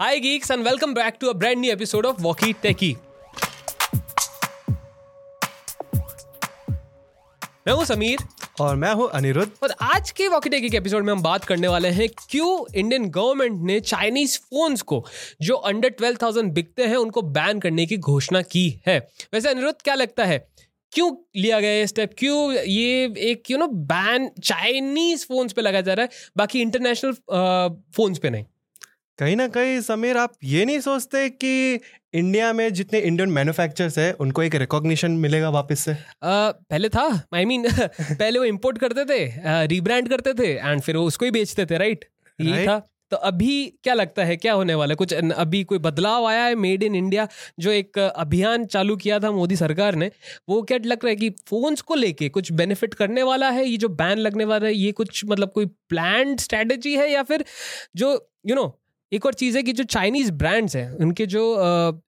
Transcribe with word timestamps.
Hi, 0.00 0.18
geeks, 0.18 0.48
and 0.48 0.64
welcome 0.64 0.94
back 0.94 1.18
to 1.20 1.28
a 1.28 1.34
brand 1.34 1.60
new 1.60 1.70
episode 1.70 2.06
of 2.10 2.20
Walkie 2.26 2.52
Techie. 2.60 2.94
मैं 7.66 7.72
हूँ 7.72 7.84
समीर। 7.84 8.18
और 8.60 8.76
मैं 8.76 8.92
हूँ 8.94 9.08
अनिरुद्ध। 9.14 9.50
और 9.62 9.74
आज 9.82 10.10
के 10.10 10.28
वॉकी 10.28 10.50
टेकी 10.50 10.70
के 10.70 10.76
एपिसोड 10.76 11.04
में 11.04 11.12
हम 11.12 11.22
बात 11.22 11.44
करने 11.44 11.68
वाले 11.68 11.88
हैं 11.88 12.08
क्यों 12.30 12.64
इंडियन 12.74 13.08
गवर्नमेंट 13.10 13.60
ने 13.62 13.78
चाइनीज़ 13.80 14.38
फोन्स 14.38 14.82
को 14.82 15.04
जो 15.42 15.54
अंडर 15.70 15.88
ट्वेल्व 15.88 16.18
थाउज़ेंड 16.22 16.52
बिकते 16.52 16.86
हैं 16.86 16.96
उनको 16.96 17.22
बैन 17.36 17.60
करने 17.60 17.86
की 17.86 17.96
घोषणा 17.96 18.42
की 18.42 18.68
है। 18.86 18.98
वैसे 19.34 19.48
अनिरुद्ध 19.48 19.76
क्या 19.82 19.94
लगता 19.94 20.24
है? 20.24 20.38
क्यों 20.92 21.10
लिया 21.36 21.60
गया 21.60 21.72
ये 21.72 21.86
स्टेप 21.86 22.14
क्यों 22.18 22.52
ये 22.52 23.04
एक 23.30 23.50
you 23.50 23.58
know 23.58 23.66
ban 23.92 24.30
Chinese 24.44 25.26
phones 25.26 25.52
पे 25.52 25.62
लगाया 25.62 25.82
जा 25.82 25.94
रहा 25.94 26.04
है 26.04 26.32
बाकी 26.36 26.60
इंटरनेशनल 26.60 27.12
फोन्स 27.96 28.18
पे 28.18 28.30
नहीं? 28.30 28.44
कहीं 29.20 29.36
ना 29.36 29.48
कहीं 29.48 29.80
समीर 29.80 30.16
आप 30.16 30.32
ये 30.44 30.64
नहीं 30.64 30.80
सोचते 30.80 31.28
कि 31.28 31.80
इंडिया 32.14 32.52
में 32.52 32.72
जितने 32.72 32.98
इंडियन 32.98 33.28
मैन्युफैक्चरर्स 33.28 33.98
है 33.98 34.12
उनको 34.12 34.42
एक 34.42 34.54
रिकॉग्निशन 34.54 35.10
मिलेगा 35.10 35.50
वापस 35.50 35.80
से? 35.80 35.92
uh, 35.94 36.54
पहले 36.70 36.88
था 36.88 37.28
आई 37.34 37.44
I 37.44 37.46
मीन 37.46 37.68
mean, 37.68 37.88
पहले 38.00 38.38
वो 38.38 38.44
इम्पोर्ट 38.44 38.78
करते 38.78 39.04
थे 39.04 39.32
रीब्रांड 39.66 40.04
uh, 40.04 40.10
करते 40.10 40.34
थे 40.34 40.52
एंड 40.52 40.80
फिर 40.80 40.96
वो 40.96 41.04
उसको 41.04 41.24
ही 41.24 41.30
बेचते 41.30 41.66
थे 41.66 41.78
राइट 41.78 42.04
right? 42.42 42.58
ये 42.58 42.66
था। 42.66 42.86
तो 43.10 43.16
अभी 43.16 43.74
क्या 43.82 43.94
लगता 43.94 44.24
है 44.24 44.36
क्या 44.36 44.52
होने 44.52 44.74
वाला 44.74 44.92
है? 44.92 44.96
कुछ 44.96 45.14
अभी 45.14 45.64
कोई 45.64 45.78
बदलाव 45.78 46.26
आया 46.26 46.44
है 46.44 46.54
मेड 46.54 46.82
इन 46.82 46.94
इंडिया 46.94 47.28
जो 47.58 47.70
एक 47.70 47.98
अभियान 47.98 48.64
चालू 48.64 48.96
किया 48.96 49.20
था 49.20 49.30
मोदी 49.30 49.56
सरकार 49.56 49.94
ने? 49.94 50.10
वो 50.48 50.62
क्या 50.62 50.78
लग 50.84 50.98
रहा 51.04 51.10
है 51.10 51.16
कि 51.16 51.30
फोन्स 51.30 51.80
को 51.80 51.94
लेके 51.94 52.28
कुछ 52.28 52.52
बेनिफिट 52.52 52.94
करने 52.94 53.22
वाला 53.22 53.50
है? 53.50 53.66
ये 53.66 53.76
जो 53.76 53.88
बैन 53.88 54.18
लगने 54.18 54.44
वाला 54.44 54.66
है 54.66 54.74
ये 54.74 54.92
कुछ 54.92 55.24
मतलब 55.24 55.52
कोई 55.52 55.66
प्लान 55.66 56.36
स्ट्रेटेजी 56.36 56.96
है 56.96 57.12
या 57.12 57.22
फिर 57.22 57.44
जो 57.96 58.26
यू 58.46 58.54
you 58.54 58.56
नो 58.56 58.68
know, 58.68 58.79
एक 59.12 59.26
और 59.26 59.34
चीज़ 59.34 59.56
है 59.56 59.62
कि 59.62 59.72
जो 59.72 59.84
चाइनीज़ 59.86 60.32
ब्रांड्स 60.34 60.76
हैं 60.76 60.90
उनके 60.96 61.26
जो 61.26 61.44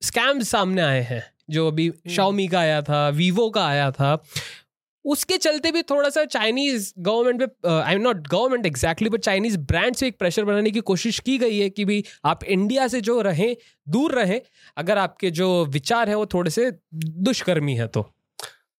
स्कैम्स 0.03 0.49
सामने 0.49 0.83
आए 0.83 1.01
हैं 1.03 1.23
जो 1.51 1.67
अभी 1.69 1.91
शाओमी 2.09 2.43
हम्म। 2.43 2.53
का 2.53 2.59
आया 2.59 2.83
था 2.83 3.09
वीवो 3.13 3.49
का 3.51 3.67
आया 3.67 3.91
था 3.91 4.19
उसके 5.05 5.37
चलते 5.37 5.71
भी 5.73 5.83
थोड़ा 5.83 6.09
सा 6.09 6.25
चाइनीज़ 6.27 6.93
गवर्नमेंट 7.01 7.43
पे 7.43 7.69
I 7.71 7.95
am 7.95 8.01
not 8.01 8.27
government 8.29 8.67
exactly 8.67 9.09
but 9.11 9.21
Chinese 9.21 9.59
brand 9.61 9.95
से 9.95 10.07
एक 10.07 10.19
प्रेशर 10.19 10.45
बनाने 10.45 10.71
की 10.71 10.81
कोशिश 10.83 11.19
की 11.21 11.37
गई 11.39 11.59
है 11.59 11.69
कि 11.71 11.85
भी 11.85 12.03
आप 12.25 12.45
इंडिया 12.47 12.87
से 12.89 13.01
जो 13.01 13.21
रहें 13.21 13.55
दूर 13.87 14.15
रहें 14.15 14.41
अगर 14.77 14.99
आपके 14.99 15.31
जो 15.33 15.49
विचार 15.69 16.09
हैं 16.09 16.17
वो 16.17 16.27
थोड़े 16.35 16.51
से 16.51 16.71
दुष्कर्मी 16.95 17.75
है 17.75 17.87
तो 17.89 18.07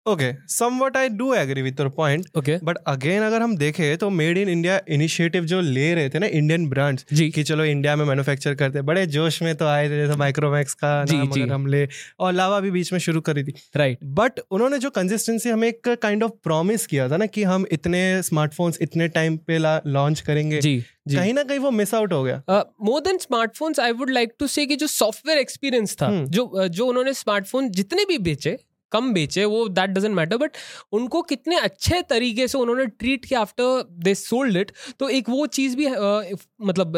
okay 0.05 0.31
somewhat 0.49 0.97
I 0.97 1.09
do 1.09 1.33
agree 1.33 1.61
with 1.61 1.79
your 1.79 1.89
point 1.89 2.25
okay 2.37 2.57
but 2.63 2.77
again 2.87 3.23
अगर 3.23 3.41
हम 3.41 3.55
देखें 3.57 3.97
तो 3.97 4.09
मेड 4.09 4.37
इन 4.37 4.49
इंडिया 4.49 4.79
इनिशिएटिव 4.89 5.45
जो 5.45 5.59
ले 5.61 5.93
रहे 5.95 6.09
थे 6.09 6.19
ना 6.19 6.27
इंडियन 6.27 6.67
ब्रांड्स 6.69 7.05
जी 7.13 7.29
कि 7.29 7.43
चलो 7.43 7.65
इंडिया 7.65 7.95
में 7.95 8.05
मैन्युफैक्चर 8.05 8.55
करते 8.55 8.81
बड़े 8.81 9.05
जोश 9.07 9.41
में 9.41 9.55
तो 9.55 9.65
आए 9.65 9.87
थे 9.89 10.15
माइक्रोमैक्स 10.15 10.73
का 10.73 11.03
जी, 11.05 11.17
नाम 11.17 11.31
जी. 11.31 11.41
अगर 11.41 11.53
हम 11.53 11.67
ले 11.67 11.87
और 12.19 12.33
लावा 12.33 12.59
भी 12.59 12.71
बीच 12.71 12.91
में 12.93 12.99
शुरू 12.99 13.21
करी 13.21 13.43
थी 13.43 13.53
राइट 13.75 13.97
right. 13.97 14.13
बट 14.19 14.39
उन्होंने 14.51 14.79
जो 14.79 14.89
कंसिस्टेंसी 14.89 15.49
हमें 15.49 15.67
एक 15.67 15.89
काइंड 16.01 16.23
ऑफ़ 16.23 16.31
प्रॉमिस 16.43 16.87
किया 16.87 17.07
था 17.09 17.17
ना 17.17 17.25
कि 17.25 17.43
हम 17.43 17.65
इतने 17.71 18.01
स्मार्टफोन्स 18.23 18.77
इतने 18.81 19.07
टाइम 19.07 19.37
पे 19.37 19.57
लॉन्च 19.87 20.21
करेंगे 20.21 20.59
जी 20.61 20.77
कहीं 21.07 21.33
ना 21.33 21.43
कहीं 21.43 21.59
वो 21.59 21.71
मिस 21.71 21.93
आउट 21.93 22.13
हो 22.13 22.23
गया 22.23 22.63
more 22.81 23.01
than 23.01 23.17
smartphones 23.17 23.79
I 23.79 23.91
would 23.91 24.09
like 24.09 24.33
to 24.39 24.47
say 24.47 24.65
कि 24.65 24.75
जो 24.75 24.87
सॉफ्टवेयर 24.87 25.39
एक्सपीरियंस 25.39 25.95
था 25.95 26.09
hmm. 26.09 26.29
जो 26.29 26.51
uh, 26.57 26.67
जो 26.67 26.85
उन्होंने 26.85 27.13
स्मार्टफ़ोन 27.13 27.69
जितने 27.71 28.05
भी 28.05 28.17
बेचे 28.17 28.57
कम 28.93 29.13
बेचे 29.13 29.45
वो 29.45 29.67
दैट 29.69 29.89
डजेंट 29.89 30.15
मैटर 30.15 30.37
बट 30.37 30.57
उनको 30.91 31.21
कितने 31.21 31.59
अच्छे 31.59 32.01
तरीके 32.09 32.47
से 32.47 32.57
उन्होंने 32.57 32.85
ट्रीट 32.85 33.25
किया 33.25 33.39
आफ्टर 33.39 33.83
दे 34.03 34.15
सोल्ड 34.15 34.57
इट 34.57 34.71
तो 34.99 35.09
एक 35.09 35.29
वो 35.29 35.45
चीज़ 35.47 35.77
भी 35.77 35.85
uh, 35.85 36.39
मतलब 36.61 36.97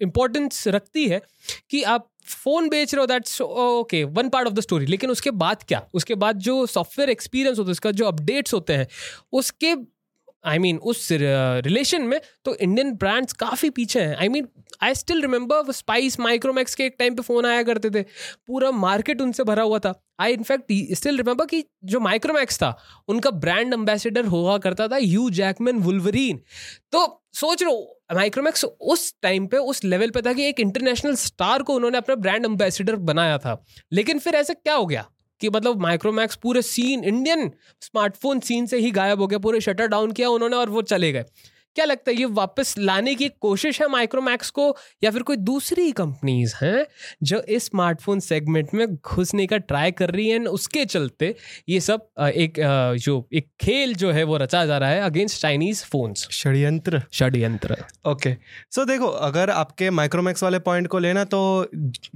इम्पोर्टेंस 0.00 0.68
रखती 0.68 1.08
है 1.08 1.20
कि 1.70 1.82
आप 1.94 2.08
फ़ोन 2.28 2.68
बेच 2.68 2.94
रहे 2.94 3.00
हो 3.00 3.06
that's 3.06 3.40
okay 3.42 4.04
one 4.04 4.28
part 4.28 4.48
of 4.48 4.54
the 4.54 4.60
story 4.60 4.86
लेकिन 4.86 5.10
उसके 5.10 5.30
बाद 5.30 5.62
क्या? 5.68 5.82
उसके 5.94 6.14
बाद 6.14 6.38
जो 6.38 6.64
सॉफ्टवेयर 6.66 7.10
एक्सपीरियंस 7.10 7.58
होता 7.58 7.68
है 7.68 7.72
उसका 7.72 7.90
जो 7.90 8.06
अपडेट्स 8.06 8.54
होते 8.54 8.72
हैं 8.72 8.86
उसके 9.32 9.74
आई 10.46 10.56
I 10.56 10.60
मीन 10.60 10.76
mean, 10.76 10.88
उस 10.88 11.08
रिलेशन 11.12 12.02
में 12.02 12.20
तो 12.44 12.54
इंडियन 12.54 12.92
ब्रांड्स 12.92 13.32
काफ़ी 13.32 13.70
पीछे 13.70 14.00
हैं। 14.00 14.16
I 14.16 14.28
mean 14.28 14.48
I 14.82 14.94
still 14.94 15.20
remember 15.22 15.72
Spice 15.72 16.18
Micromax 16.20 16.74
के 16.74 16.84
एक 16.84 16.96
टाइम 16.98 17.14
पे 17.14 17.22
फ़ोन 17.22 17.46
आया 17.46 17.62
करते 17.62 17.90
थे। 17.90 18.02
पूरा 18.46 18.70
मार्केट 18.72 19.20
उनसे 19.20 19.44
भरा 19.44 19.62
हुआ 19.62 19.78
था। 19.78 19.94
आई 20.20 20.32
इनफैक्ट 20.32 20.72
स्टिल 20.92 21.16
रिमेंबर 21.16 21.46
कि 21.46 21.64
जो 21.84 22.00
माइक्रोमैक्स 22.00 22.58
था, 22.58 22.76
उनका 23.08 23.30
ब्रांड 23.30 23.74
एम्बेसडर 23.74 24.26
हुआ 24.26 24.56
करता 24.58 24.88
था 24.88 24.96
यू 24.96 25.28
जैकमैन 25.30 25.78
वुलवरीन 25.78 26.40
तो 26.92 27.22
सोच 27.34 27.62
लो 27.62 27.72
माइक्रोमैक्स 28.14 28.64
उस 28.64 29.14
टाइम 29.22 29.46
पे, 29.46 29.56
उस 29.56 29.84
लेवल 29.84 30.10
पे 30.10 30.22
था 30.22 30.32
कि 30.32 30.48
एक 30.48 30.60
इंटरनेशनल 30.60 31.14
स्टार 31.16 31.62
को 31.62 31.74
उन्होंने 31.74 31.98
अपना 31.98 32.14
ब्रांड 32.16 32.44
एम्बेसडर 32.44 32.96
बनाया 32.96 33.38
था। 33.38 33.62
लेकिन 33.92 34.18
फिर 34.18 34.34
ऐसा 34.34 34.54
क्या 34.54 34.74
हो 34.74 34.86
गया 34.86 35.04
कि 35.40 35.48
मतलब 35.50 35.80
माइक्रोमैक्स 35.80 36.36
पूरे 36.36 36.62
सीन 36.62 37.04
इंडियन 37.04 37.50
स्मार्टफ़ोन 37.80 38.40
सीन 38.40 38.66
से 38.66 38.78
ही 38.78 38.90
गायब 38.90 39.20
हो 39.20 39.26
गया, 39.26 39.38
पूरे 39.38 39.60
शटर 39.60 39.86
डाउन 39.86 40.12
किया 40.12 40.28
उन्होंने 40.30 40.56
और 40.56 40.70
वो 40.70 40.82
चले 40.84 41.12
गए। 41.12 41.24
क्या 41.76 41.84
लगता 41.84 42.10
है 42.10 42.16
ये 42.16 42.24
वापस 42.34 42.74
लाने 42.78 43.14
की 43.14 43.28
कोशिश 43.40 43.80
है 43.82 43.88
माइक्रोमैक्स 43.88 44.50
को 44.50 44.66
या 45.04 45.10
फिर 45.10 45.22
कोई 45.22 45.36
दूसरी 45.46 45.90
कंपनीज़ 45.92 46.54
हैं 46.62 46.86
जो 47.22 47.40
इस 47.48 47.64
स्मार्टफ़ोन 47.66 48.20
सेगमेंट 48.20 48.74
में 48.74 48.86
घुसने 48.94 49.46
का 49.46 49.56
ट्राई 49.58 49.90
कर 49.92 50.10
रही 50.10 50.28
हैं? 50.28 50.44
उसके 50.48 50.84
चलते 50.86 51.34
ये 51.68 51.80
सब 51.80 52.06
एक 52.36 52.60
जो 53.00 53.14
एक 53.32 53.46
खेल 53.60 53.94
जो 53.94 54.10
है 54.12 54.22
वो 54.24 54.36
रचा 54.36 54.64
जा 54.66 54.78
रहा 54.78 54.90
है 54.90 55.00
अगेंस्ट 55.02 55.40
चाइनीज़ 55.40 55.84
फोन्स 55.84 56.26
षड्यंत्र। 56.32 57.02
षड्यंत्र 57.12 57.76
ओके। 58.08 58.34
सो 58.70 58.84
देखो 58.84 59.06
अगर 59.26 59.50
आपके 59.50 59.90
माइक्रोमैक्स 59.92 60.42
वाले 60.42 60.58
पॉइंट 60.60 60.86
को 60.88 60.98
लेना 60.98 61.24
तो 61.26 61.40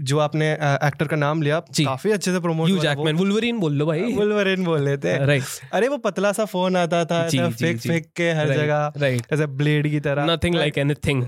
जो 0.01 0.19
आपने 0.19 0.53
एक्टर 0.53 1.07
का 1.07 1.17
नाम 1.17 1.43
लिया 1.43 1.61
काफ़ी 1.61 2.11
अच्छे 2.11 2.33
से 2.33 2.41
प्रमोट 2.41 2.81
जैकमैन 2.81 3.17
वुल्वरीन 3.17 3.59
बोल 3.61 3.75
लो 3.75 3.87
भाई। 3.87 4.13
वुल्वरीन 4.15 4.65
बोल 4.65 4.85
लेते 4.85 5.09
हैं। 5.09 5.27
राइट 5.27 5.73
अरे 5.73 5.89
वो 5.89 5.97
पतला 6.01 6.33
सा 6.33 6.45
फ़ोन 6.47 6.77
आता 6.77 7.05
था 7.05 7.23
फेक 7.29 7.79
फेक 7.81 8.13
के 8.17 8.31
हर 8.33 8.55
जगह। 8.55 8.93
राइट 8.99 9.35
ब्लेड 9.51 9.91
की 9.91 10.01
तरह। 10.01 10.25
नथिंग 10.25 10.55
लाइक 10.55 10.79
एनीथिंग 10.79 11.25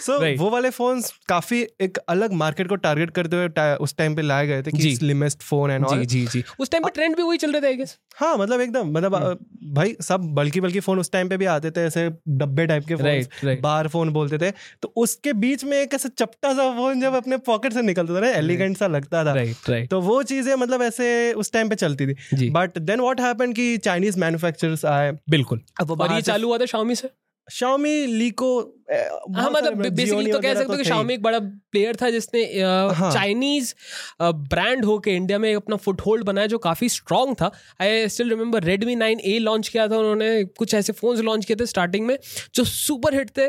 सो 0.00 0.36
वो 0.36 0.50
वाले 0.50 0.70
फ़ोन 0.70 1.02
काफ़ी 1.28 1.66
एक 1.80 1.98
अलग 1.98 2.32
मार्केट 2.32 2.68
को 2.68 2.76
टारगेट 2.76 3.10
करते 3.10 3.36
हुए 3.36 3.74
उस 3.74 3.96
टाइम 3.96 4.16
पे 4.16 4.22
लाए 4.22 4.46
गए 4.46 4.62
थे 4.62 4.70
कि 4.70 4.96
स्लिमेस्ट 4.96 5.42
फ़ोन 5.42 5.70
एंड 5.70 5.84
ऑल 5.84 6.04
जी 6.04 6.26
जी 6.26 6.44
उस 6.58 6.70
टाइम 6.70 6.82
पे 6.82 6.90
ट्रेंड 6.90 7.16
भी 7.16 7.22
वही 7.22 7.38
चल 7.38 7.52
रहे 7.52 7.60
थे 7.62 7.66
आई 7.66 7.86
हाँ 8.16 8.36
मतलब 8.38 8.60
एकदम 8.60 8.90
मतलब 8.90 9.14
hmm. 9.14 9.46
भाई 9.62 9.96
सब 10.00 10.20
बल्कि 10.20 10.60
बल्कि 10.60 10.80
फ़ोन 10.80 10.98
उस 10.98 11.12
टाइम 11.12 11.28
पे 11.28 11.36
भी 11.36 11.44
आते 11.44 11.70
थे 11.70 11.80
ऐसे 11.80 12.10
डब्बे 12.28 12.66
टाइप 12.66 12.84
के 12.86 12.96
फ़ोन 12.96 13.58
बार 13.60 13.88
फ़ोन 13.88 14.10
बोलते 14.10 14.38
थे। 14.38 14.50
तो 14.50 14.92
उसके 14.96 15.32
बीच 15.32 15.64
में 15.64 15.82
एक 15.82 15.94
ऐसे 15.94 16.08
चपटा 16.08 16.52
सा 16.52 16.76
फ़ोन 16.76 17.00
जब 17.00 17.14
अपने 17.14 17.36
पॉकेट 17.36 17.72
से 17.72 17.82
निकलता 17.82 18.14
था 18.14 18.20
ना 18.20 18.28
एलिगेंट 18.28 18.76
सा 18.76 18.86
लगता 18.86 19.24
था। 19.24 19.44
तो 19.84 20.00
वो 20.00 20.22
चीज़ें 20.22 20.54
मतलब 20.54 20.82
ऐसे 20.82 21.32
उस 21.32 21.52
टाइम 21.52 21.68
पे 21.68 21.74
चलती 21.74 22.06
थी। 22.06 22.50
बट 22.50 22.78
देन 22.78 23.00
व्हाट 23.00 23.20
हैपेंड 23.20 23.54
कि 23.54 23.78
चाइनीज़ 23.78 24.18
मैन्युफैक्चरर्स 24.18 24.84
आए। 24.84 25.12
बिल्कुल। 25.30 25.60
अब 25.80 26.08
ये 26.12 26.22
चालू 26.22 26.48
हुआ 26.48 26.58
था 26.58 26.64
शाओमी 26.86 26.94
से? 26.94 27.08
शाओमी 27.48 28.06
लीको 28.06 28.48
हाँ 29.34 29.50
मतलब 29.50 29.76
बेसिकली 29.76 30.32
तो 30.32 30.38
कह 30.40 30.54
सकते 30.54 30.72
हो 30.72 30.76
कि 30.78 30.84
शाओमी 30.84 31.14
एक 31.14 31.22
बड़ा 31.22 31.38
प्लेयर 31.38 31.96
था 32.02 32.10
जिसने 32.10 32.44
चाइनीज़ 32.54 33.72
ब्रांड 34.22 34.84
होके 34.84 35.10
इंडिया 35.10 35.38
में 35.38 35.54
अपना 35.54 35.76
फुट 35.76 36.00
होल्ड 36.00 36.24
बनाया 36.24 36.46
जो 36.46 36.58
काफ़ी 36.58 36.88
स्ट्रांग 36.88 37.34
था। 37.34 37.50
I 37.80 38.08
still 38.08 38.30
remember 38.30 38.64
Redmi 38.64 38.94
nine 38.96 39.20
A 39.20 39.38
launch 39.38 39.68
किया 39.68 39.88
था 39.88 39.98
उन्होंने 39.98 40.44
कुछ 40.58 40.74
ऐसे 40.74 40.92
फोन्स 40.92 41.20
लॉन्च 41.20 41.44
किए 41.44 41.56
थे 41.56 41.66
स्टार्टिंग 41.66 42.06
में 42.06 42.16
जो 42.54 42.64
सुपर 42.64 43.14
हिट 43.14 43.30
थे। 43.30 43.46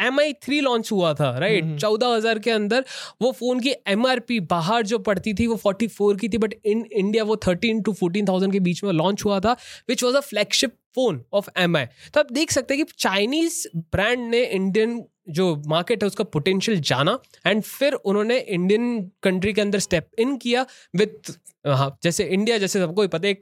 एम 0.00 0.20
आई 0.20 0.32
थ्री 0.42 0.60
लॉन्च 0.60 0.92
हुआ 0.92 1.12
था 1.14 1.36
राइट। 1.38 1.76
चौदह 1.80 2.14
हज़ार 2.14 2.38
के 2.38 2.50
अंदर 2.50 2.84
वो 3.22 3.32
फ़ोन 3.32 3.60
की 3.60 3.74
एम 3.88 4.06
आर 4.06 4.20
पी 4.20 4.40
बाहर 4.50 4.86
जो 4.86 4.98
पड़ती 5.00 5.34
थी 5.34 5.46
वो 5.46 5.56
फोर्टी 5.56 5.86
फोर 5.88 6.16
की 6.16 6.28
थी 6.28 6.38
बट 6.38 6.54
इन 6.64 6.84
इंडिया 6.92 7.24
वो 7.24 7.36
थर्टीन 7.46 7.82
टू 7.82 7.92
फोर्टीन 7.92 8.26
थाउज़ेंड 8.28 8.52
के 8.52 8.60
बीच 8.60 8.84
में 8.84 8.92
लॉन्च 8.92 9.24
हुआ 9.24 9.40
था 9.40 9.56
which 9.88 10.04
was 10.04 10.16
a 10.16 10.20
flagship 10.20 10.76
phone 10.94 11.22
of 11.32 11.48
M 11.58 11.76
I 11.76 11.86
तो 12.14 12.20
आप 12.20 12.32
देख 12.32 12.50
सकते 12.50 12.74
हैं 12.74 12.84
कि 12.84 12.92
चाइनीज़ 12.98 13.66
ब्रांड 13.76 14.28
ने 14.30 14.44
इंडियन 14.44 15.02
जो 15.30 15.54
मार्केट 15.68 16.02
है, 16.02 16.06
उसका 16.06 16.24
पोटेंशियल 16.26 16.80
जाना 16.82 17.18
एंड 17.46 17.62
फिर 17.62 17.94
उन्होंने 17.94 18.38
इंडियन 18.38 19.00
कंट्री 19.22 19.52
के 19.52 19.60
अंदर 19.60 19.78
स्टेप 19.80 20.08
इन 20.18 20.36
किया 20.38 20.66
विथ 20.96 21.30
हाँ 21.68 21.98
जैसे 22.02 22.24
इंडिया 22.24 22.56
जैसे 22.58 22.78
सबको 22.80 23.06
पता 23.08 23.26
है, 23.26 23.30
एक 23.32 23.40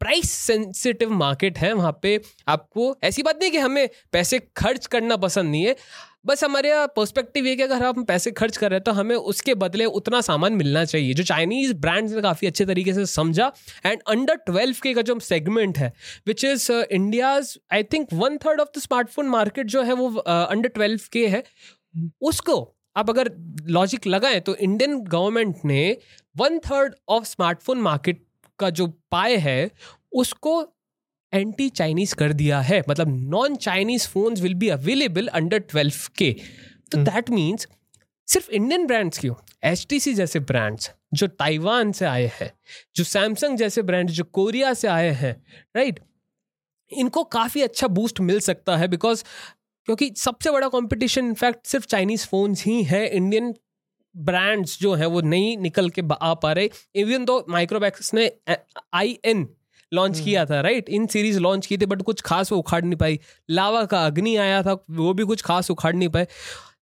प्राइस 0.00 0.30
सेंसिटिव 0.30 1.10
मार्केट 1.12 1.58
है 1.58 1.72
वहाँ 1.72 1.98
पे। 2.02 2.18
आपको 2.48 2.96
ऐसी 3.04 3.22
बात 3.22 3.38
नहीं 3.40 3.50
कि 3.50 3.58
हमें 3.58 3.88
पैसे 4.12 4.38
खर्च 4.56 4.86
करना 4.86 5.16
पसंद 5.16 5.50
नहीं 5.50 5.64
है। 5.64 5.76
बस 6.26 6.42
हमारे 6.44 6.70
पर्सपेक्टिव 6.96 7.46
ये 7.46 7.54
कि 7.56 7.62
अगर 7.62 7.82
हम 7.82 8.04
पैसे 8.04 8.30
खर्च 8.30 8.56
कर 8.56 8.70
रहे 8.70 8.76
हैं 8.76 8.82
तो 8.84 8.92
हमें 8.92 9.14
उसके 9.16 9.54
बदले 9.54 9.84
उतना 9.98 10.20
सामान 10.20 10.52
मिलना 10.52 10.84
चाहिए 10.84 11.14
जो 11.14 11.22
चाइनीज़ 11.24 11.74
ब्रांड्स 11.74 12.12
ने 12.12 12.22
काफ़ी 12.22 12.46
अच्छे 12.46 12.64
तरीके 12.66 12.94
से 12.94 13.04
समझा। 13.06 13.50
एंड 13.86 14.00
अंडर 14.08 14.36
ट्वेल्व 14.46 14.76
के 14.82 14.94
का 14.94 15.02
जो 15.02 15.18
सेगमेंट 15.20 15.78
है 15.78 15.92
which 16.26 16.44
is 16.44 16.70
India's 16.72 17.56
I 17.72 17.82
think 17.82 18.08
one 18.12 18.38
third 18.38 18.60
of 18.60 18.68
the 18.76 18.82
smartphone 18.82 19.26
market 19.26 19.66
जो 19.66 19.82
है 19.82 19.92
वो 19.92 20.08
अंडर 20.16 20.68
uh, 20.68 20.74
ट्वेल्व 20.74 21.00
के 21.12 21.26
है। 21.26 21.42
उसको 22.22 22.60
आप 22.96 23.10
अगर 23.10 23.30
लॉजिक 23.70 24.06
लगाएँ 24.06 24.40
तो 24.40 24.54
इंडियन 24.56 25.00
गवर्नमेंट 25.00 25.56
ने 25.64 25.96
one 26.36 26.58
third 26.58 26.94
of 27.08 27.24
smartphone 27.24 27.78
market 27.80 28.24
का 28.58 28.70
जो 28.70 28.86
पाए 29.10 29.36
है 29.36 29.70
उसको 30.12 30.62
एंटी 31.32 31.68
चाइनीज़ 31.70 32.14
कर 32.14 32.32
दिया 32.32 32.60
है। 32.60 32.82
मतलब 32.88 33.08
non 33.30 33.56
Chinese 33.58 34.08
phone 34.08 34.34
will 34.34 34.54
be 34.54 34.68
available 34.70 35.26
under 35.28 35.58
twelve 35.60 36.08
K 36.18 36.32
तो 36.92 36.98
दैट 37.00 37.30
मीन्स 37.30 37.66
सिर्फ़ 38.28 38.50
इंडियन 38.50 38.86
ब्रांड्स 38.86 39.18
क्यों? 39.18 39.34
एच 39.64 39.94
जैसे 40.06 40.40
ब्रांड्स 40.42 40.90
जो 41.14 41.26
ताइवान 41.28 41.92
से 41.92 42.04
आए 42.04 42.30
हैं 42.34 42.50
जो 42.96 43.04
सैमसंग 43.04 43.58
जैसे 43.58 43.82
ब्रांड 43.82 44.10
जो 44.10 44.24
कोरिया 44.24 44.72
से 44.74 44.88
आए 44.88 45.10
हैं 45.14 45.34
राइट 45.76 46.00
इनको 46.90 47.22
काफ़ी 47.26 47.62
अच्छा 47.62 47.86
बूस्ट 47.88 48.20
मिल 48.20 48.40
सकता 48.40 48.76
है 48.76 48.88
बिकॉज़ 48.88 49.22
क्योंकि 49.88 50.10
सबसे 50.16 50.50
बड़ा 50.50 50.68
कंपटीशन 50.68 51.26
इनफैक्ट 51.26 51.66
सिर्फ़ 51.66 51.86
चाइनीज़ 51.86 52.26
फोन्स 52.26 52.64
ही 52.64 52.82
है। 52.84 53.06
इंडियन 53.08 53.54
ब्रांड्स 54.14 54.78
जो 54.80 54.94
हैं 54.94 55.06
वो 55.06 55.20
नहीं 55.22 55.56
निकल 55.58 55.90
के 55.90 56.02
आ 56.12 56.32
पा 56.34 56.52
रहे। 56.52 56.70
इवन 56.94 57.24
दो 57.24 57.44
माइक्रोमैक्स 57.48 58.12
ने 58.14 58.30
आई 58.94 59.18
एन 59.24 59.46
लॉन्च 59.92 60.20
किया 60.20 60.44
था 60.46 60.60
राइट 60.60 60.88
इन 60.88 61.06
सीरीज़ 61.06 61.38
लॉन्च 61.40 61.66
की 61.66 61.78
थी 61.78 61.86
बट 61.86 62.02
कुछ 62.02 62.20
खास 62.22 62.52
वो 62.52 62.58
उखाड़ 62.58 62.82
नहीं 62.84 62.96
पाई। 62.96 63.18
लावा 63.50 63.84
का 63.84 64.04
अग्नि 64.06 64.36
आया 64.38 64.62
था 64.62 64.72
वो 64.92 65.12
भी 65.14 65.24
कुछ 65.24 65.42
खास 65.42 65.70
उखाड़ 65.70 65.94
नहीं 65.94 66.08
पाए। 66.08 66.26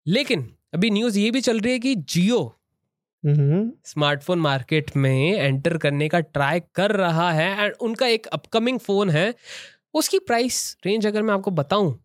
लेकिन 0.08 0.50
अभी 0.74 0.90
न्यूज़ 0.90 1.18
ये 1.18 1.30
भी 1.30 1.40
चल 1.40 1.60
रही 1.60 1.72
है 1.72 1.78
कि 1.78 1.94
जियो 1.94 2.54
स्मार्टफ़ोन 3.22 4.38
मार्केट 4.38 4.90
में 4.96 5.32
एंटर 5.32 5.76
करने 5.78 6.08
का 6.08 6.20
ट्राई 6.20 6.60
कर 6.74 6.90
रहा 6.92 7.30
है 7.32 7.50
एंड 7.58 7.74
उनका 7.80 8.06
एक 8.06 8.26
अपकमिंग 8.28 8.78
फ़ोन 8.78 9.10
है। 9.10 9.34
उसकी 9.94 10.18
प्राइस 10.20 10.76
रेंज 10.86 11.06
अगर 11.06 11.22
मैं 11.22 11.34
आपको 11.34 11.50
बताऊँ 11.52 11.98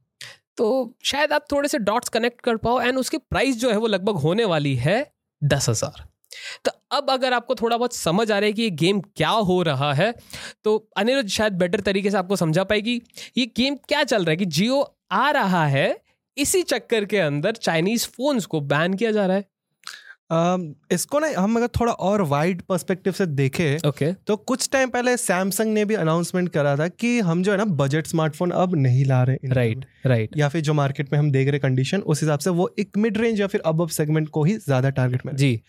तो 0.57 0.95
शायद 1.05 1.33
आप 1.33 1.45
थोड़े 1.51 1.67
से 1.69 1.77
डॉट्स 1.79 2.09
कनेक्ट 2.09 2.41
कर 2.41 2.57
पाओ 2.57 2.79
एंड 2.81 2.97
उसकी 2.97 3.17
प्राइस 3.19 3.59
जो 3.59 3.69
है 3.71 3.77
वो 3.77 3.87
लगभग 3.87 4.15
होने 4.17 4.45
वाली 4.45 4.75
है 4.77 4.99
दस 5.41 5.69
हज़ार। 5.69 6.07
अब 6.91 7.09
अगर 7.09 7.33
आपको 7.33 7.55
थोड़ा 7.55 7.77
बहुत 7.77 7.95
समझ 7.95 8.31
आ 8.31 8.37
रहा 8.39 8.45
है 8.45 8.53
कि 8.53 8.61
ये 8.61 8.69
गेम 8.69 8.99
क्या 9.15 9.29
हो 9.29 9.61
रहा 9.61 9.93
है 9.93 10.13
तो 10.63 10.75
अनिरुद्ध 10.97 11.29
शायद 11.29 11.53
बेटर 11.53 11.79
तरीके 11.79 12.11
से 12.11 12.17
आपको 12.17 12.35
समझा 12.35 12.63
पाएगी 12.63 13.01
ये 13.37 13.45
गेम 13.57 13.75
क्या 13.87 14.03
चल 14.03 14.23
रहा 14.23 14.29
है 14.29 14.37
कि 14.37 14.45
जियो 14.45 14.81
आ 15.11 15.29
रहा 15.31 15.65
है 15.65 15.87
इसी 16.37 16.61
चक्कर 16.61 17.05
के 17.05 17.17
अंदर 17.17 17.51
चाइनीज़ 17.51 18.07
फोन्स 18.07 18.45
को 18.45 18.61
बैन 18.61 18.93
किया 18.93 19.11
जा 19.11 19.25
रहा 19.25 19.37
है 19.37 19.45
Uh, 20.31 20.59
इसको 20.91 21.19
ना 21.19 21.27
हम 21.37 21.55
अगर 21.55 21.67
थोड़ा 21.67 21.91
और 21.91 22.21
वाइड 22.21 22.61
पर्सपेक्टिव 22.61 23.13
से 23.13 23.25
देखें 23.25 23.77
okay. 23.77 24.13
तो 24.27 24.35
कुछ 24.35 24.69
टाइम 24.71 24.89
पहले 24.89 25.15
सैमसंग 25.17 25.73
ने 25.73 25.85
भी 25.85 25.95
अनाउंसमेंट 25.95 26.49
करा 26.49 26.75
था 26.77 26.87
कि 26.87 27.19
हम 27.19 27.41
जो 27.43 27.51
है 27.51 27.57
ना 27.57 27.65
बजट 27.65 28.07
स्मार्टफ़ोन 28.07 28.51
अब 28.51 28.75
नहीं 28.75 29.05
ला 29.05 29.23
रहे 29.23 29.49
राइट 29.49 29.85
राइट 30.05 30.27
right. 30.27 30.39
या 30.39 30.49
फिर 30.49 30.61
जो 30.61 30.73
मार्केट 30.73 31.11
में 31.13 31.19
हम 31.19 31.31
देख 31.31 31.47
रहे 31.47 31.59
कंडीशन 31.59 32.01
उस 32.01 32.21
हिसाब 32.21 32.39
से 32.39 32.49
वो 32.49 32.75
एक 32.79 32.97
मिड 32.97 33.17
रेंज 33.17 33.39
या 33.41 33.47
फिर 33.47 33.61
अब 33.65 33.87
सेगमेंट 33.89 34.29
को 34.29 34.43
ही 34.43 34.57
ज़्यादा 34.57 34.89
टारगेट 34.89 35.25
में 35.25 35.35
जी 35.35 35.61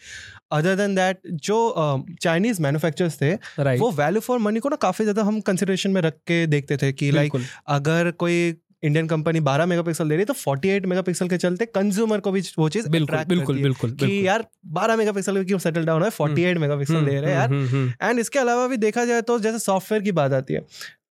अदर 0.53 0.75
देन 0.75 0.95
दैट 0.95 1.21
जो 1.27 1.75
चाइनीज़ 2.23 2.57
uh, 2.57 2.63
मैन्युफैक्चरर्स 2.63 3.21
थे 3.23 3.37
right. 3.37 3.81
वो 3.81 3.91
वैल्यू 3.91 4.21
फॉर 4.21 4.39
मनी 4.39 4.61
को 4.61 4.69
ना 4.69 4.77
काफ़ी 4.77 5.05
ज़्यादा 5.05 5.23
हम 5.23 5.41
कंसिडरेशन 5.41 5.91
में 5.91 6.01
रख 6.01 6.15
के 6.27 6.47
देखते 6.47 6.77
थे 6.77 6.93
कि 6.93 7.11
लाइक 7.11 7.33
अगर 7.67 8.11
कोई 8.11 8.55
इंडियन 8.85 9.07
कंपनी 9.07 9.41
12 9.41 9.67
मेगापिक्सल 9.67 10.09
दे 10.09 10.15
रही 10.15 10.21
है 10.21 10.25
तो 10.25 10.35
48 10.35 10.87
मेगापिक्सल 10.87 11.29
के 11.29 11.37
चलते 11.37 11.67
कंज्यूमर 11.67 12.21
को 12.21 12.33
भी 12.33 12.43
वो 12.59 12.69
चीज़ 12.69 12.89
बिल्कुल 12.89 13.19
बिल्कुल 13.29 13.63
बिल्कुल 13.63 13.91
कि 13.91 14.27
यार 14.29 14.45
12 14.77 14.97
मेगापिक्सल 14.97 15.35
में 15.35 15.47
क्यों 15.47 15.59
सेटल 15.59 15.85
डाउन 15.85 16.03
है? 16.03 16.11
48 16.11 16.57
मेगापिक्सल 16.57 17.05
दे 17.05 17.21
रहे 17.21 17.35
हैं 17.35 17.39
यार। 17.39 18.11
एंड 18.11 18.19
इसके 18.19 18.39
अलावा 18.39 18.67
भी 18.67 18.77
देखा 18.77 19.05
जाए 19.05 19.23
तो 19.23 19.39
जैसे 19.39 19.59
सॉफ्टवेयर 19.59 20.03
की 20.03 20.13
बात 20.13 20.33
आती 20.33 20.55
है 20.55 20.61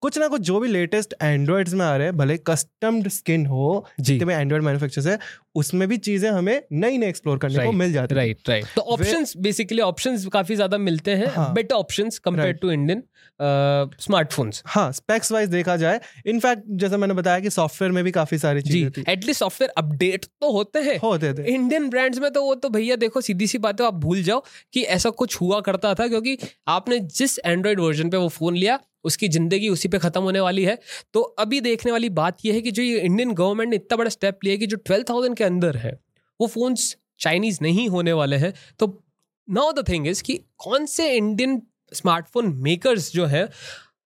कुछ 0.03 0.17
ना 0.17 0.27
कुछ 0.27 0.41
जो 0.41 0.59
भी 0.59 0.67
लेटेस्ट 0.67 1.13
एंड्रॉइड्स 1.21 1.73
में 1.73 1.85
आ 1.85 1.95
रहे 1.97 2.07
हैं 2.07 2.17
भले 2.17 2.37
कस्टम्ड 2.37 3.07
स्किन 3.07 3.45
हो 3.45 3.85
जितने 3.99 4.35
एंड्रॉइड 4.35 4.63
मैन्युफैक्चर 4.63 5.09
है 5.09 5.19
उसमें 5.55 5.87
भी 5.87 5.97
चीज़ें 5.97 6.29
हमें 6.29 6.61
नई 6.71 6.97
नई 6.97 7.07
एक्सप्लोर 7.07 7.37
करने 7.37 7.53
right, 7.53 7.67
को 7.67 7.71
मिल 7.71 7.93
जाती 7.93 8.15
राइट 8.15 8.49
राइट 8.49 8.65
तो 8.75 8.81
ऑप्शंस 8.81 9.33
बेसिकली 9.37 9.81
ऑप्शंस 9.81 10.25
काफ़ी 10.25 10.55
ज़्यादा 10.55 10.77
मिलते 10.77 11.11
हैं 11.11 11.53
better 11.53 11.75
options 11.75 12.19
compare 12.19 12.53
to 12.53 12.71
Indian 12.71 13.03
smartphones 13.99 14.63
हाँ 14.65 14.91
स्पेक्स 14.91 15.31
वाइज 15.31 15.49
देखा 15.49 15.75
जाए 15.77 15.99
इनफैक्ट 16.25 16.63
जैसा 16.67 16.97
मैंने 16.97 17.13
बताया 17.13 17.39
कि 17.39 17.49
सॉफ्टवेयर 17.49 17.91
में 17.91 18.03
भी 18.03 18.11
काफ़ी 18.11 18.37
सारी 18.37 18.61
चीज़ें 18.61 19.03
एटलीस्ट 19.07 19.39
सॉफ्टवेयर 19.39 19.73
अपडेट 19.77 20.25
तो 20.25 20.51
होते 20.51 20.79
हैं। 20.79 20.97
होते 20.99 21.33
थे 21.33 21.53
इंडियन 21.53 21.89
ब्रांड्स 21.89 22.19
में 22.19 22.31
तो 22.31 22.43
वो 22.43 22.55
तो 22.55 22.69
भैया 22.69 22.95
देखो 22.95 23.21
सीधी 23.21 23.47
सी 23.47 23.57
बात 23.57 23.81
है 23.81 23.87
आप 23.87 23.93
भूल 23.93 24.23
जाओ 24.23 24.43
कि 24.73 24.81
ऐसा 24.93 25.09
कुछ 25.09 25.41
हुआ 25.41 25.59
करता 25.61 25.93
था 25.93 26.07
क्योंकि 26.07 26.37
आपने 26.67 26.99
जिस 26.99 27.39
एंड्रॉइड 27.39 27.79
वर्जन 27.79 28.09
पे 28.09 28.17
वो 28.17 28.27
फ़ोन 28.29 28.55
लिया 28.55 28.79
उसकी 29.03 29.27
ज़िंदगी 29.27 29.69
उसी 29.69 29.87
पे 29.87 29.99
ख़त्म 29.99 30.21
होने 30.21 30.39
वाली 30.39 30.63
है। 30.63 30.77
तो 31.13 31.21
अभी 31.21 31.61
देखने 31.61 31.91
वाली 31.91 32.09
बात 32.11 32.45
यह 32.45 32.53
है 32.53 32.61
कि 32.61 32.71
जो 32.71 32.83
ये 32.83 32.99
इंडियन 32.99 33.33
गवर्नमेंट 33.33 33.69
ने 33.69 33.75
इतना 33.75 33.97
बड़ा 33.97 34.09
स्टेप 34.09 34.39
लिया 34.43 34.55
कि 34.55 34.67
जो 34.67 34.77
ट्वेल्व 34.77 35.05
थाउज़ेंड 35.09 35.35
के 35.37 35.43
अंदर 35.43 35.77
है, 35.77 35.99
वो 36.39 36.47
फ़ोन्स 36.47 36.95
चाइनीज़ 37.19 37.59
नहीं 37.61 37.87
होने 37.89 38.13
वाले 38.13 38.35
हैं। 38.35 38.53
तो 38.79 38.87
नाउ 39.47 39.71
द 39.71 39.87
थिंग 39.89 40.07
इज़ 40.07 40.23
कि 40.23 40.39
कौन 40.57 40.85
से 40.85 41.11
इंडियन 41.15 41.61
स्मार्टफ़ोन 41.93 42.53
मेकर्स 42.57 43.11
जो 43.13 43.25
है, 43.25 43.49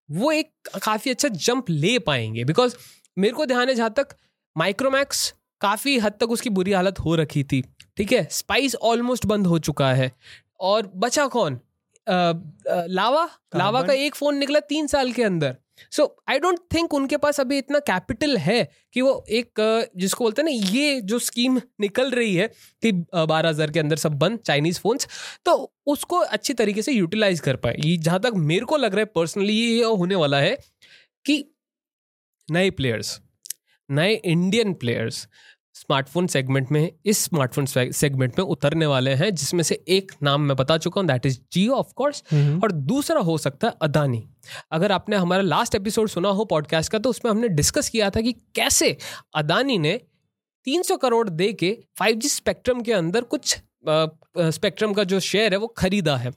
वो 0.09 0.31
एक 0.31 0.51
काफ़ी 0.83 1.11
अच्छा 1.11 1.27
जंप 1.27 1.69
ले 1.69 1.97
पाएँगे। 1.99 2.43
बिकॉज़ 2.43 2.75
मेरे 3.17 3.33
को 3.33 3.45
ध्यान 3.45 3.69
है 3.69 3.75
जहाँ 3.75 3.93
तक 3.97 4.15
माइक्रोमैक्स 4.55 5.33
काफ़ी 5.61 5.97
हद 5.99 6.13
तक 6.19 6.31
उसकी 6.31 6.49
बुरी 6.49 6.71
हालत 6.71 6.99
हो 6.99 7.15
रखी 7.15 7.43
थी। 7.43 7.61
ठीक 7.97 8.11
है? 8.11 8.27
स्पाइस 8.31 8.75
ऑलमोस्ट 8.75 9.25
बंद 9.25 9.47
हो 9.47 9.59
चुका 9.59 9.93
है। 9.93 10.11
और 10.59 10.91
बचा 10.95 11.27
कौन? 11.27 11.59
लावा? 12.09 13.29
लावा 13.55 13.81
का 13.83 13.93
एक 13.95 14.15
फ़ोन 14.15 14.37
निकला 14.37 14.59
तीन 14.69 14.87
साल 14.87 15.11
के 15.11 15.23
अंदर। 15.23 15.55
सो 15.91 16.03
आई 16.29 16.39
डोंट 16.39 16.59
थिंक 16.73 16.93
उनके 16.93 17.17
पास 17.17 17.39
अभी 17.39 17.57
इतना 17.57 17.79
कैपिटल 17.81 18.37
है 18.37 18.63
कि 18.93 19.01
वो 19.01 19.25
एक 19.29 19.89
जिसको 19.97 20.23
बोलते 20.23 20.41
हैं 20.41 20.49
ना 20.49 20.69
ये 20.69 21.01
जो 21.01 21.19
स्कीम 21.19 21.59
निकल 21.81 22.11
रही 22.11 22.35
है 22.35 22.47
कि 22.83 22.91
बारह 22.91 23.49
हज़ार 23.49 23.71
के 23.71 23.79
अंदर 23.79 23.95
सब 23.97 24.17
बंद 24.19 24.39
चाइनीज़ 24.39 24.79
फोन्स 24.79 25.07
तो 25.45 25.53
उसको 25.87 26.17
अच्छी 26.17 26.53
तरीके 26.53 26.81
से 26.81 26.91
यूटिलाइज 26.91 27.39
कर 27.39 27.55
पाए। 27.57 27.75
ये 27.79 27.97
जहाँ 27.99 28.19
तक 28.19 28.33
मेरे 28.45 28.65
को 28.65 28.77
लग 28.77 28.95
रहा 28.95 28.99
है 28.99 29.11
पर्सनली 29.15 29.53
ये 29.53 29.83
होने 29.83 30.15
वाला 30.15 30.39
है 30.39 30.57
कि 31.25 31.43
नए 32.49 32.69
प्लेयर्स 32.71 33.19
नए 33.89 34.13
इंडियन 34.15 34.73
प्लेयर्स 34.75 35.27
स्मार्टफ़ोन 35.77 36.27
सेगमेंट 36.27 36.71
में 36.71 36.91
इस 37.05 37.23
स्मार्टफ़ोन 37.23 37.65
सेगमेंट 37.91 38.39
में 38.39 38.45
उतरने 38.45 38.85
वाले 38.85 39.13
हैं 39.13 39.35
जिसमें 39.35 39.63
से 39.63 39.83
एक 39.87 40.11
नाम 40.23 40.41
मैं 40.41 40.57
बता 40.57 40.77
चुका 40.77 41.01
हूँ 41.01 41.07
that 41.07 41.25
is 41.25 41.39
Jio 41.53 41.73
of 41.73 41.93
course 41.93 42.23
और 42.33 42.71
दूसरा 42.71 43.21
हो 43.21 43.37
सकता 43.37 43.67
है 43.67 43.73
अदानी 43.81 44.23
अगर 44.71 44.91
आपने 44.91 45.15
हमारा 45.15 45.41
लास्ट 45.41 45.75
एपिसोड 45.75 46.09
सुना 46.09 46.29
हो 46.29 46.45
पॉडकास्ट 46.45 46.91
का 46.91 46.99
तो 46.99 47.09
उसमें 47.09 47.31
हमने 47.31 47.47
डिस्कस 47.47 47.89
किया 47.89 48.09
था 48.09 48.21
कि 48.21 48.33
कैसे 48.33 48.97
अदानी 49.35 49.77
ने 49.77 50.01
300 50.67 50.97
करोड़ 51.01 51.29
दे 51.29 51.53
के 51.53 51.77
5G 52.01 52.25
स्पेक्ट्रम 52.25 52.81
के 52.81 52.93
अंदर 52.93 53.21
कुछ 53.21 53.57
स्पेक्ट्रम 54.37 54.93
का 54.93 55.03
जो 55.03 55.19
शेयर 55.19 55.53
है 55.53 55.57
वो 55.57 55.67
खरीदा 55.67 56.17
है। 56.17 56.31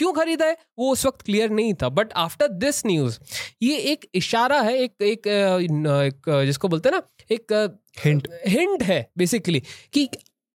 क्यों 0.00 0.12
खरीदा 0.12 0.46
है? 0.46 0.56
वो 0.78 0.90
उस 0.92 1.06
वक्त 1.06 1.22
क्लियर 1.22 1.50
नहीं 1.50 1.74
था 1.74 1.88
बट 1.88 2.12
आफ्टर 2.18 2.48
दिस 2.58 2.84
न्यूज़ 2.86 3.18
ये 3.62 3.76
एक 3.92 4.08
इशारा 4.14 4.60
है 4.60 4.76
एक 4.78 5.02
एक, 5.02 5.26
एक 5.26 6.44
जिसको 6.46 6.68
बोलते 6.68 6.88
हैं 6.88 6.96
ना 6.96 7.02
एक 7.30 7.52
हिंट 8.04 8.28
हिंट 8.46 8.82
है 8.82 9.00
बेसिकली 9.18 9.62
कि 9.92 10.08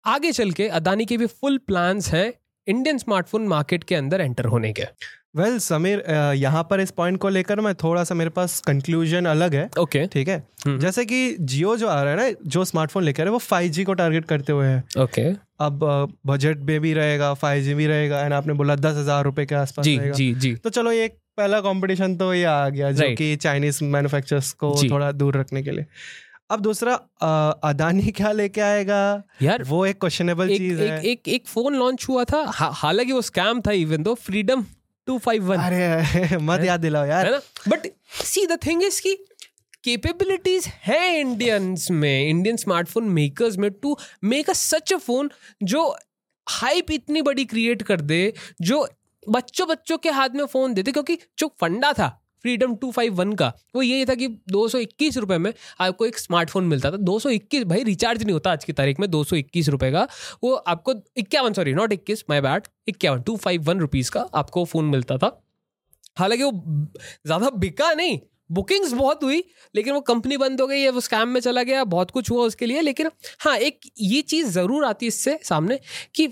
आगे 0.06 0.32
चल 0.32 0.52
के 0.52 0.68
अदानी 0.70 1.06
के 1.06 1.18
भी 1.18 1.26
फुल 1.26 1.58
प्लान्स 1.58 2.10
हैं 2.10 2.32
इंडियन 2.68 2.98
स्मार्टफ़ोन 2.98 3.48
मार्केट 3.48 3.84
के 3.84 3.96
अंदर 3.96 4.22
एंटर 4.22 4.46
होने 4.46 4.72
के। 4.74 4.84
वेल 5.36 5.48
well, 5.48 5.60
समीर 5.60 6.04
यहाँ 6.36 6.64
पर 6.70 6.80
इस 6.80 6.92
पॉइंट 6.92 7.18
को 7.18 7.30
लेकर 7.30 7.60
मैं 7.60 7.74
थोड़ा 7.76 8.04
सा 8.04 8.16
मेरे 8.16 8.30
पास 8.30 8.60
कंक्लूजन 8.62 9.26
अलग 9.26 9.54
है। 9.56 9.70
Okay 9.80 10.00
okay. 10.00 10.12
ठीक 10.14 10.28
है? 10.28 10.44
hmm. 10.60 10.80
जैसे 10.82 11.06
कि 11.06 11.36
जियो 11.40 11.76
जो 11.78 11.88
आ 11.88 12.02
रहा 12.04 12.14
है 12.14 12.18
ना 12.20 12.40
जो 12.48 12.64
स्मार्टफ़ोन 12.66 13.04
लेकर 13.04 13.26
है 13.26 13.32
वो 13.32 13.38
फाइव 13.38 13.84
को 13.86 13.94
टारगेट 13.94 14.26
करते 14.26 14.52
हुए 14.52 14.66
है। 14.68 14.84
Okay 14.98 15.04
okay. 15.04 15.40
अब 15.60 15.80
बजट 16.26 16.58
में 16.60 16.80
भी 16.82 16.94
रहेगा 16.94 17.34
फाइव 17.36 17.76
भी 17.78 17.88
रहेगा 17.88 18.20
एंड 18.20 18.34
आपने 18.34 18.54
बोला 18.54 18.76
दस 18.78 18.98
हज़ार 18.98 19.24
रुपए 19.24 19.46
के 19.46 19.56
आसपास 19.56 19.86
जी 19.86 19.98
रहेगा। 19.98 20.14
जी 20.14 20.34
जी। 20.36 20.54
तो 20.56 20.70
चलो 20.70 20.92
ये 20.92 21.08
पहला 21.38 21.60
कंपटीशन 21.62 22.16
तो 22.16 22.34
ये 22.34 22.44
आ 22.46 22.68
गया 22.70 22.92
जो 22.92 23.14
कि 23.16 23.36
चाइनीज़ 23.38 23.84
मैन्युफैक्चरर्स 23.86 24.52
को 24.54 24.76
थोड़ा 24.84 25.12
दूर 25.14 25.38
रखने 25.38 25.64
के 25.64 25.72
लिए। 25.72 25.86
अब 26.52 26.62
दूसरा 26.62 26.94
अदानी 27.64 28.12
क्या 28.12 28.32
लेके 28.32 28.62
आएगा? 28.62 29.24
यार 29.42 29.64
वो 29.64 29.86
एक 29.86 30.00
क्वेश्चनेबल 30.00 30.58
चीज़ 30.58 30.82
है। 30.82 30.98
एक 31.00 31.06
एक 31.08 31.28
एक 31.30 31.48
फ़ोन 31.48 31.76
लॉन्च 31.76 32.06
हुआ 32.10 32.24
था 32.24 32.44
हालाँकि 32.52 33.12
वो 33.12 33.22
स्कैम 33.24 33.62
था 33.62 33.72
even 33.80 34.04
though 34.04 34.14
freedom 34.20 34.66
to 35.08 35.18
five 35.18 35.44
one. 35.44 35.58
अरे 35.58 36.38
मत 36.42 36.64
याद 36.64 36.80
दिलाओ 36.80 37.06
यार। 37.06 37.32
But 37.68 37.88
see 38.24 38.46
the 38.46 38.58
thing 38.66 38.84
is 38.84 39.02
की 39.02 39.16
केपेबिलिटीज 39.84 40.68
है 40.68 41.20
इंडियंस 41.20 41.92
में 41.92 42.30
इंडियन 42.30 42.58
स्मार्टफ़ोन 42.58 43.10
मेकर्स 43.10 43.58
में 43.58 43.72
to 43.72 43.98
make 44.24 44.50
a 44.50 44.54
such 44.54 44.94
a 44.94 44.98
phone 44.98 45.32
जो 45.64 45.96
हाइप 46.50 46.92
इतनी 46.92 47.22
बड़ी 47.22 47.46
क्रिएट 47.46 47.82
कर 47.84 48.02
दे 48.02 48.34
जो 48.62 48.88
बच्चों 49.30 49.68
बच्चों 49.68 49.98
के 49.98 50.10
हाथ 50.10 50.30
में 50.30 50.46
फ़ोन 50.46 50.74
देते 50.74 50.92
क्योंकि 50.92 51.18
जो 51.38 51.48
फंडा 51.62 51.94
था 51.94 52.21
फ्रीडम 52.44 52.76
टू 52.76 52.92
फाइव 52.92 53.14
वन 53.16 53.34
का। 53.34 53.52
वो 53.76 53.82
यही 53.82 54.06
था 54.06 54.16
कि 54.16 54.28
दो 54.50 54.68
सौ 54.68 54.78
इक्कीस 54.80 55.18
रुपये 55.18 55.38
में 55.38 55.54
आपको 55.82 56.06
एक 56.06 56.18
स्मार्टफ़ोन 56.18 56.66
मिलता 56.66 56.92
था। 56.92 56.98
दो 57.00 57.18
सौ 57.20 57.30
इक्कीस 57.30 57.64
भाई 57.66 57.84
रिचार्ज 57.84 58.24
नहीं 58.24 58.34
होता 58.34 58.52
आज 58.52 58.64
की 58.64 58.74
तारीख 58.74 59.00
में, 59.00 59.10
दो 59.12 59.24
सौ 59.24 59.36
इक्कीस 59.36 59.70
रुपये 59.70 59.92
का। 59.92 60.08
वो 60.44 60.54
आपको 60.54 60.94
इक्यावन 61.18 61.54
सॉरी 61.54 61.74
नॉट 61.74 61.94
इक्कीस 61.94 62.24
माई 62.30 62.42
बैट 62.42 62.68
इक्यावन, 62.88 63.22
टू 63.22 63.36
फाइव 63.38 63.64
वन 63.64 63.80
रुपीज़ 63.80 64.12
का 64.12 64.28
आपको 64.36 64.66
फ़ोन 64.66 64.86
मिलता 64.88 65.18
था। 65.18 65.40
हालाँकि 66.18 66.44
वो 66.44 66.52
ज़्यादा 67.26 67.50
बिका 67.52 67.94
नहीं 67.94 68.20
बुकिंग्स 68.50 68.92
बहुत 68.94 69.24
हुई, 69.24 69.44
लेकिन 69.76 69.94
वो 69.94 70.00
कंपनी 70.02 70.38
बंद 70.38 70.62
हो 70.62 70.66
गई 70.68 70.80
है 70.82 70.90
वो 70.90 71.00
स्कैम 71.00 71.30
में 71.30 71.40
चला 71.42 71.64
गया, 71.64 71.84
बहुत 71.86 72.12
कुछ 72.12 72.32
हुआ 72.32 72.46
उसके 72.46 72.66
लिए। 72.66 72.82
लेकिन 72.82 73.10
हाँ 73.42 73.56
एक 73.60 73.80
ये 74.00 74.22
चीज़ 74.24 74.48
ज़रूर 74.50 74.86
आती 74.86 75.06
है 75.06 75.08
इससे 75.08 75.40
सामने 75.44 75.80
कि 76.16 76.28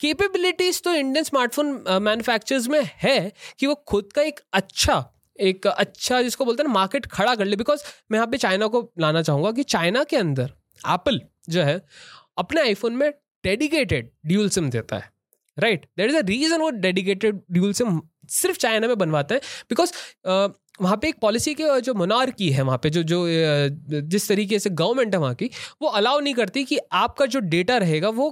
कैपेबिलिटीज 0.00 0.82
तो 0.82 0.94
इंडियन 0.94 1.24
स्मार्टफ़ोन 1.24 1.66
मैन्युफैक्चरर्स 2.02 2.68
में 2.68 2.80
है 3.02 3.32
कि 3.58 3.66
वो 3.66 3.74
खुद 3.88 4.12
का 4.14 4.22
एक 4.22 4.40
अच्छा 4.52 5.04
एक 5.38 5.66
अच्छा 5.66 6.20
जिसको 6.22 6.44
बोलते 6.44 6.62
हैं 6.62 6.68
ना 6.68 6.74
मार्केट 6.74 7.06
खड़ा 7.06 7.34
कर 7.34 7.44
ले। 7.44 7.56
बिकॉज़ 7.56 7.82
मैं 8.10 8.16
यहाँ 8.18 8.26
पे 8.30 8.36
चाइना 8.38 8.66
को 8.66 8.80
लाना 9.00 9.22
चाहूँगा 9.22 9.52
कि 9.52 9.62
चाइना 9.64 10.02
के 10.04 10.16
अंदर 10.16 10.52
एप्पल 10.84 11.20
जो 11.48 11.62
है, 11.62 11.80
अपने 12.38 12.60
आईफोन 12.60 12.96
में 12.96 13.10
डेडिकेटेड 13.44 14.10
ड्यूल 14.26 14.48
सिम 14.48 14.70
देता 14.70 14.96
है। 14.96 15.10
Right 15.56 15.86
there 15.98 16.10
is 16.10 16.16
a 16.16 16.20
reason 16.26 16.60
वो 16.60 16.70
डेडिकेटेड 16.70 17.40
ड्यूल 17.52 17.72
सिम 17.72 18.00
सिर्फ़ 18.30 18.58
चाइना 18.58 18.86
में 18.88 18.96
बनवाते 18.98 19.34
हैं। 19.34 19.40
बिकॉज़ 19.70 19.92
वहाँ 20.80 20.96
पे 20.96 21.08
एक 21.08 21.18
पॉलिसी 21.22 21.54
के, 21.54 21.80
जो 21.80 21.94
मोनार्की 21.94 22.50
है 22.50 22.62
वहाँ 22.62 22.78
पे, 22.82 22.90
जो 22.90 23.02
जो 23.02 23.26
जिस 24.02 24.28
तरीके 24.28 24.58
से 24.58 24.70
गवर्नमेंट 24.72 25.14
है 25.14 25.20
वहाँ 25.20 25.34
की, 25.34 25.50
वो 25.82 25.88
अलाउ 25.90 26.20
नहीं 26.20 26.34
करती 26.34 26.64
कि 26.64 26.78
आपका 26.94 27.26
जो 27.26 27.40
डेटा 27.40 27.76
रहेगा 27.78 28.08
वो 28.10 28.30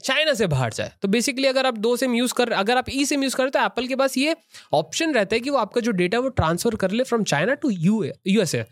चाइना 0.00 0.32
से 0.34 0.46
बाहर 0.46 0.72
जाए। 0.72 0.92
तो 1.02 1.08
बेसिकली 1.08 1.46
अगर 1.46 1.66
आप 1.66 1.78
दो 1.78 1.96
सिम 1.96 2.14
यूज़ 2.14 2.34
कर, 2.34 2.52
अगर 2.52 2.76
आप 2.76 2.90
ई 2.90 3.04
सिम 3.06 3.22
यूज़ 3.22 3.36
करें 3.36 3.50
तो 3.50 3.58
एप्पल 3.60 3.86
के 3.86 3.96
पास 3.96 4.16
ये 4.18 4.36
ऑप्शन 4.74 5.14
रहता 5.14 5.36
है 5.36 5.40
कि 5.40 5.50
वो 5.50 5.58
आपका 5.58 5.80
जो 5.80 5.92
डेटा 5.92 6.18
वो 6.18 6.28
ट्रांसफ़र 6.30 6.76
कर 6.76 6.90
ले 6.90 7.04
from 7.04 7.24
China 7.24 7.54
to 7.56 7.70
U 7.70 8.02
USA 8.04 8.64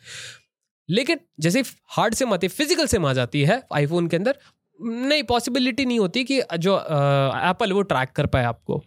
लेकिन 0.89 1.21
जैसे 1.41 1.63
हार्ड 1.91 2.15
सिम 2.15 2.33
आती 2.35 2.47
है 2.47 2.49
फ़िज़िकल 2.51 2.87
सिम 2.87 3.07
आ 3.07 3.13
जाती 3.13 3.43
है 3.43 3.63
आईफोन 3.73 4.09
के 4.09 4.17
अंदर, 4.17 4.39
नहीं 4.81 5.23
पॉसिबिलिटी 5.25 5.85
नहीं 5.85 5.99
होती 5.99 6.25
कि 6.25 6.41
जो 6.59 6.77
एप्पल 6.77 7.73
वो 7.73 7.83
ट्रैक 7.85 8.11
कर 8.17 8.27
पाए 8.27 8.45
आपको। 8.45 8.83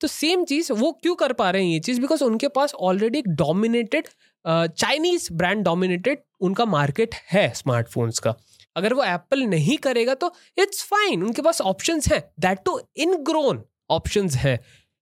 तो 0.00 0.08
सेम 0.08 0.44
चीज़, 0.44 0.72
वो 0.72 0.90
क्यों 0.92 1.14
कर 1.16 1.32
पा 1.32 1.50
रहे 1.50 1.62
हैं 1.62 1.70
ये 1.70 1.80
चीज़? 1.80 2.00
बिकॉज़ 2.00 2.24
उनके 2.24 2.48
पास 2.50 2.74
ऑलरेडी 2.76 3.18
एक 3.18 3.28
डोमिनेटेड 3.36 4.08
चाइनीज़ 4.44 5.28
ब्रांड 5.32 5.64
डोमिनेटेड 5.64 6.18
उनका 6.40 6.64
मार्केट 6.66 7.14
है 7.30 7.48
स्मार्टफोन्स 7.54 8.18
का। 8.18 8.34
अगर 8.76 8.94
वो 8.94 9.04
एप्पल 9.04 9.42
नहीं 9.46 9.76
करेगा 9.78 10.14
तो 10.14 10.32
इट्स 10.58 10.82
फाइन 10.84 11.22
उनके 11.22 11.42
पास 11.42 11.60
ऑप्शन 11.62 12.00
है। 12.12 12.18
That 12.40 12.58
too 12.64 12.80
in 12.96 13.14
grown 13.24 13.62
option 13.90 14.28
है। 14.30 14.58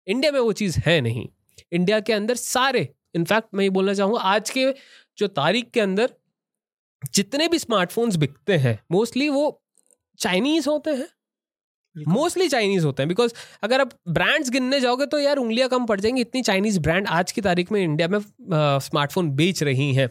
इंडिया 0.06 0.32
में 0.32 0.40
वो 0.40 0.52
चीज़ 0.52 0.78
है 0.86 1.00
नहीं। 1.00 1.26
इंडिया 1.72 2.00
के 2.00 2.12
अंदर 2.12 2.34
सारे 2.36 2.88
इनफैक्ट 3.14 3.48
मैं 3.54 3.64
ये 3.64 3.70
बोलना 3.70 3.94
चाहूँगा 3.94 4.20
आज 4.20 4.50
के 4.50 4.72
जो 5.18 5.26
तारीख 5.28 5.70
के 5.70 5.80
अंदर 5.80 6.14
जितने 7.14 7.48
भी 7.48 7.58
स्मार्टफोन्स 7.58 8.16
बिकते 8.16 8.56
हैं 8.58 8.78
मोस्टली 8.92 9.28
वो 9.28 9.60
चाइनीज़ 10.18 10.68
होते 10.68 10.90
हैं। 10.90 11.08
मोस्टली 11.96 12.48
चाइनीज़ 12.48 12.84
होते 12.86 13.02
हैं 13.02 13.08
बिकॉज़ 13.08 13.32
अगर 13.62 13.80
आप 13.80 13.90
ब्रांड्स 14.08 14.50
गिनने 14.50 14.80
जाओगे 14.80 15.06
तो 15.06 15.18
यार 15.18 15.36
उंगलियाँ 15.36 15.68
कम 15.68 15.84
पड़ 15.86 15.98
जाएँगी 16.00 16.20
इतनी 16.20 16.42
चाइनीज़ 16.42 16.78
ब्रांड 16.80 17.06
आज 17.08 17.32
की 17.32 17.40
तारीख 17.40 17.72
में 17.72 17.80
इंडिया 17.82 18.08
में 18.08 18.18
स्मार्टफ़ोन 18.80 19.30
बेच 19.30 19.62
रही 19.62 19.92
हैं। 19.94 20.08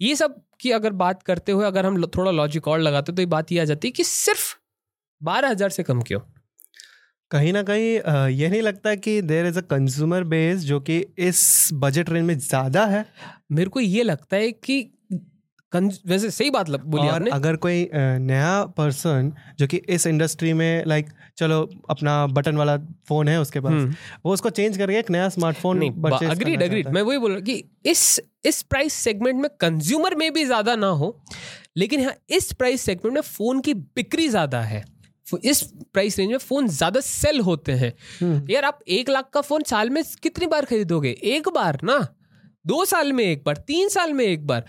ये 0.00 0.14
सब 0.16 0.40
की 0.60 0.70
अगर 0.72 0.92
बात 0.94 1.22
करते 1.22 1.52
हुए 1.52 1.66
अगर 1.66 1.86
हम 1.86 2.04
थोड़ा 2.08 2.30
लॉजिक 2.30 2.68
और 2.68 2.78
लगाते 2.80 3.12
तो 3.12 3.22
ये 3.22 3.26
बात 3.26 3.52
ये 3.52 3.60
आ 3.60 3.64
जाती 3.64 3.88
है 3.88 3.92
कि 3.92 4.04
सिर्फ़ 4.04 4.54
बारह 5.20 5.48
हज़ार 5.50 5.70
से 5.70 5.82
कम 5.82 6.02
क्यों? 6.02 6.20
कहीं 7.30 7.52
ना 7.52 7.62
कहीं 7.62 8.28
ये 8.30 8.48
नहीं 8.48 8.62
लगता 8.62 8.94
कि 8.96 9.20
there 9.22 9.46
is 9.46 9.58
a 9.58 9.62
consumer 9.62 10.24
base 10.26 10.60
जो 10.62 10.80
कि 10.80 10.98
इस 11.20 11.70
बजट 11.74 12.10
रेंज 12.10 12.26
में 12.26 12.38
ज़्यादा 12.38 12.84
है। 12.86 13.04
मेरे 13.52 13.70
को 13.70 13.80
ये 13.80 14.02
लगता 14.02 14.36
है 14.36 14.50
कि 14.52 14.80
वैसे 15.74 16.30
सही 16.30 16.50
बात 16.50 16.70
बोली 16.70 17.02
और 17.02 17.14
आपने। 17.14 17.30
अगर 17.30 17.56
कोई 17.56 17.88
नया 17.94 18.64
पर्सन 18.76 19.32
जो 19.58 19.66
कि 19.66 19.76
इस 19.88 20.06
इंडस्ट्री 20.06 20.52
में 20.52 20.84
लाइक 20.86 21.08
चलो 21.38 21.60
अपना 21.90 22.26
बटन 22.28 22.56
वाला 22.56 22.76
फ़ोन 23.08 23.28
है 23.28 23.40
उसके 23.40 23.60
पास 23.60 23.72
हम्म। 23.72 23.94
वो 24.24 24.32
उसको 24.32 24.50
चेंज 24.50 24.78
करके 24.78 24.98
एक 24.98 25.10
नया 25.10 25.28
स्मार्टफ़ोन 25.28 25.82
अग्रीड 26.30 26.62
अग्रीड 26.62 26.88
मैं 26.88 27.02
वही 27.02 27.18
बोल 27.18 27.32
रहा 27.32 27.40
कि 27.40 27.62
इस 27.86 28.20
इस 28.46 28.62
प्राइस 28.62 28.92
सेगमेंट 29.00 29.40
में 29.40 29.48
कंज्यूमर 29.60 30.14
में 30.14 30.32
भी 30.32 30.44
ज़्यादा 30.44 30.76
ना 30.76 30.86
हो 30.86 31.16
लेकिन 31.76 32.00
यहाँ 32.00 32.14
इस 32.30 32.52
प्राइस 32.52 32.82
सेगमेंट 32.82 33.14
में 33.14 33.20
फ़ोन 33.22 33.60
की 33.60 33.74
बिक्री 33.74 34.28
ज़्यादा 34.28 34.60
है। 34.62 34.84
इस 35.44 35.62
प्राइस 35.92 36.18
रेंज 36.18 36.30
में 36.30 36.38
फ़ोन 36.38 36.66
ज़्यादा 36.68 37.00
सेल 37.00 37.40
होते 37.40 37.72
हैं। 37.72 37.92
हम्म। 38.20 38.50
यार 38.50 38.64
आप 38.64 38.78
एक 38.88 39.10
लाख 39.10 39.30
का 39.34 39.40
फ़ोन 39.40 39.62
साल 39.62 39.90
में 39.90 40.02
कितनी 40.22 40.46
बार 40.46 40.64
खरीदोगे? 40.64 41.10
एक 41.10 41.48
बार 41.48 41.78
ना? 41.84 41.98
दो 42.64 42.84
साल 42.84 43.12
में 43.12 43.24
एक 43.24 43.42
बार? 43.46 43.56
तीन 43.66 43.88
साल 43.88 44.12
में 44.12 44.24
एक 44.24 44.46
बार? 44.46 44.64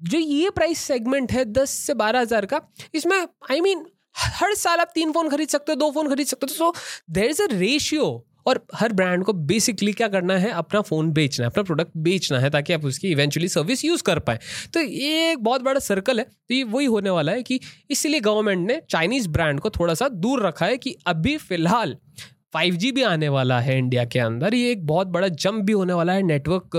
जो 0.00 0.18
ये 0.18 0.50
प्राइस 0.50 0.78
सेगमेंट 0.80 1.32
है 1.32 1.44
दस 1.44 1.70
से 1.70 1.94
बारह 1.94 2.20
हज़ार 2.20 2.46
का 2.46 2.60
इसमें 2.94 3.16
आई 3.16 3.56
I 3.56 3.62
मीन 3.62 3.78
mean, 3.78 3.88
हर 4.16 4.54
साल 4.54 4.80
आप 4.80 4.90
तीन 4.94 5.12
फ़ोन 5.12 5.28
खरीद 5.30 5.48
सकते 5.48 5.72
हो 5.72 5.76
दो 5.76 5.90
फ़ोन 5.90 6.08
खरीद 6.08 6.26
सकते 6.26 6.46
हो। 6.50 6.54
सो 6.54 6.74
देर 7.10 7.30
इज़ 7.30 7.42
अ 7.42 7.46
रेशियो 7.50 8.26
और 8.46 8.64
हर 8.74 8.92
ब्रांड 8.92 9.24
को 9.24 9.32
बेसिकली 9.32 9.92
क्या 9.92 10.08
करना 10.08 10.36
है 10.38 10.50
अपना 10.52 10.80
फ़ोन 10.80 11.10
बेचना 11.12 11.46
है 11.46 11.50
अपना 11.50 11.62
प्रोडक्ट 11.62 11.90
बेचना 11.98 12.38
है 12.38 12.50
ताकि 12.50 12.72
आप 12.72 12.84
उसकी 12.84 13.08
इवेंचुअली 13.08 13.48
सर्विस 13.48 13.84
यूज़ 13.84 14.02
कर 14.02 14.18
पाए। 14.18 14.38
तो 14.74 14.80
ये 14.80 15.30
एक 15.30 15.42
बहुत 15.44 15.62
बड़ा 15.62 15.80
सर्कल 15.80 16.18
है। 16.18 16.24
तो 16.24 16.54
ये 16.54 16.62
वही 16.64 16.86
होने 16.86 17.10
वाला 17.10 17.32
है 17.32 17.42
कि 17.42 17.60
इसलिए 17.90 18.20
गवर्नमेंट 18.20 18.66
ने 18.68 18.80
चाइनीज़ 18.90 19.28
ब्रांड 19.28 19.60
को 19.60 19.70
थोड़ा 19.70 19.94
सा 19.94 20.08
दूर 20.08 20.46
रखा 20.46 20.66
है 20.66 20.78
कि 20.78 20.96
अभी 21.06 21.36
फ़िलहाल 21.38 21.96
फाइव 22.54 22.76
भी 22.94 23.02
आने 23.04 23.28
वाला 23.28 23.58
है 23.60 23.76
इंडिया 23.78 24.04
के 24.04 24.18
अंदर। 24.18 24.54
ये 24.54 24.70
एक 24.72 24.86
बहुत 24.86 25.06
बड़ा 25.08 25.28
जंप 25.28 25.64
भी 25.64 25.72
होने 25.72 25.92
वाला 25.92 26.12
है 26.12 26.22
नेटवर्क 26.24 26.70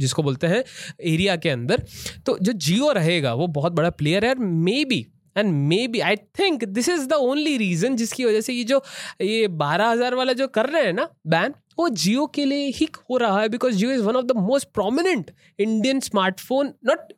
जिसको 0.00 0.22
बोलते 0.22 0.46
हैं, 0.46 0.62
एरिया 1.02 1.36
के 1.36 1.48
अंदर। 1.50 1.82
तो 2.26 2.38
जो 2.40 2.52
जियो 2.54 2.90
रहेगा, 2.92 3.34
वो 3.34 3.46
बहुत 3.48 3.72
बड़ा 3.72 3.90
प्लेयर 3.92 4.24
है 4.24 4.34
maybe 4.84 5.06
and 5.36 5.52
maybe 5.88 6.00
I 6.00 6.16
think 6.38 6.64
this 6.66 6.88
is 6.88 7.06
the 7.08 7.12
only 7.14 7.56
reason 7.58 7.96
जिसकी 7.96 8.24
वजह 8.24 8.40
से 8.40 8.52
ये 8.52 8.64
जो, 8.64 8.82
ये 9.22 9.48
बारह 9.48 9.88
हज़ार 9.88 10.14
वाला 10.14 10.32
जो 10.32 10.46
कर 10.48 10.68
रहे 10.68 10.84
हैं 10.84 10.92
ना 10.92 11.08
बैन 11.26 11.54
वो 11.78 11.88
जियो 11.90 12.26
के 12.26 12.44
लिए 12.44 12.70
ही 12.74 12.88
हो 13.10 13.16
रहा 13.16 13.40
है 13.40 13.48
because 13.48 13.74
Jio 13.76 13.90
is 13.92 14.02
one 14.02 14.16
of 14.16 14.24
the 14.24 14.36
most 14.38 14.68
prominent 14.74 15.30
Indian 15.58 16.00
smartphone 16.00 16.72
not 16.86 17.12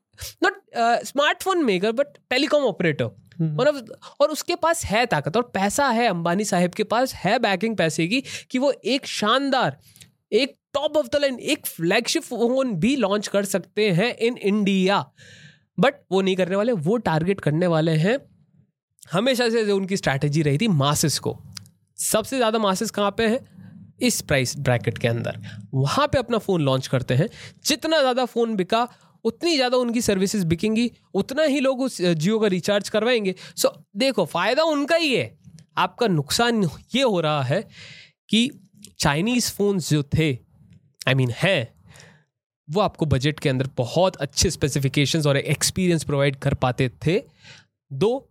not 0.45 0.61
smartphone 1.07 1.65
maker 1.65 1.93
but 1.93 2.17
telecom 2.31 2.65
operator 2.65 3.11
मतलब 3.41 3.93
और 4.21 4.31
उसके 4.31 4.55
पास 4.55 4.85
है 4.85 5.05
ताकत 5.07 5.37
और 5.37 5.43
पैसा 5.55 5.89
है 5.89 6.07
अंबानी 6.07 6.45
साहब 6.45 6.71
के 6.71 6.85
पास 6.85 7.15
है 7.15 7.39
बैकिंग 7.39 7.77
पैसे 7.77 8.07
की 8.09 8.23
कि 8.51 8.59
वो 8.59 8.73
एक 8.73 9.07
शानदार, 9.07 9.77
एक 10.33 10.57
टॉप 10.75 10.97
ऑफ़ 10.97 11.07
द 11.07 11.21
लाइन 11.21 11.39
एक 11.39 11.67
फ्लैगशिप 11.67 12.23
फ़ोन 12.23 12.75
भी 12.75 12.97
लॉन्च 12.97 13.29
कर 13.29 13.45
सकते 13.45 13.91
हैं 13.91 14.15
इन 14.17 14.37
इंडिया 14.37 15.05
बट 15.79 15.95
वो 16.13 16.21
नहीं 16.21 16.37
करने 16.37 16.57
वाले, 16.57 16.73
वो 16.73 16.97
टारगेट 16.97 17.41
करने 17.41 17.67
वाले 17.67 17.93
हैं। 17.93 18.19
हमेशा 19.13 19.49
से 19.51 19.65
जो 19.65 19.77
उनकी 19.77 19.97
स्ट्रैटेजी 19.97 20.43
रही 20.43 20.59
थी 20.59 20.69
मासिस 20.69 21.19
को। 21.19 21.37
सबसे 21.99 22.37
ज़्यादा 22.37 22.59
मासिस 22.59 22.91
कहाँ 22.91 23.11
पे 23.11 23.27
है? 23.27 23.41
इस 24.03 24.21
प्राइस 24.21 24.57
ब्रैकेट 24.59 24.99
के 24.99 25.09
अंदर। 25.09 25.39
वहाँ 25.75 26.07
पे 26.07 26.19
अपना 26.19 26.39
फ़ोन 26.39 26.63
लॉन्च 26.63 26.87
करते 26.87 27.15
हैं। 27.15 27.29
जितना 27.65 28.01
ज़्यादा 28.01 28.25
फ़ोन 28.25 28.55
बिका 28.57 28.89
उतनी 29.25 29.55
ज़्यादा 29.57 29.77
उनकी 29.77 30.00
सर्विसेज़ 30.00 30.47
बिकेंगी 30.47 30.91
उतना 31.15 31.43
ही 31.43 31.61
लोग 31.61 31.81
उस 31.81 32.00
जियो 32.03 32.39
का 32.39 32.47
रिचार्ज 32.47 32.89
करवाएँगे। 32.89 33.35
सो 33.57 33.69
so, 33.69 33.75
देखो 33.97 34.25
फ़ायदा 34.25 34.62
उनका 34.62 34.97
ही 34.97 35.15
है। 35.15 35.39
आपका 35.79 36.07
नुकसान 36.07 36.65
ये 36.95 37.03
हो 37.03 37.21
रहा 37.21 37.43
है 37.43 37.69
कि 38.29 38.50
चाइनीज़ 38.99 39.53
फ़ोन्स 39.53 39.91
जो 39.91 40.03
थे 40.03 40.33
आई 40.33 41.15
I 41.15 41.17
मीन 41.17 41.29
mean, 41.29 41.43
है 41.43 41.75
वो 42.71 42.81
आपको 42.81 43.07
बजट 43.07 43.41
के 43.41 43.49
अंदर 43.49 43.69
बहुत 43.77 44.17
अच्छे 44.17 44.50
स्पेसिफिकेशंस 44.50 45.27
और 45.27 45.37
एक्सपीरियंस 45.37 46.05
प्रोवाइड 46.05 46.37
कर 46.37 46.55
पाते 46.55 46.89
थे। 47.07 47.23
दो 47.93 48.30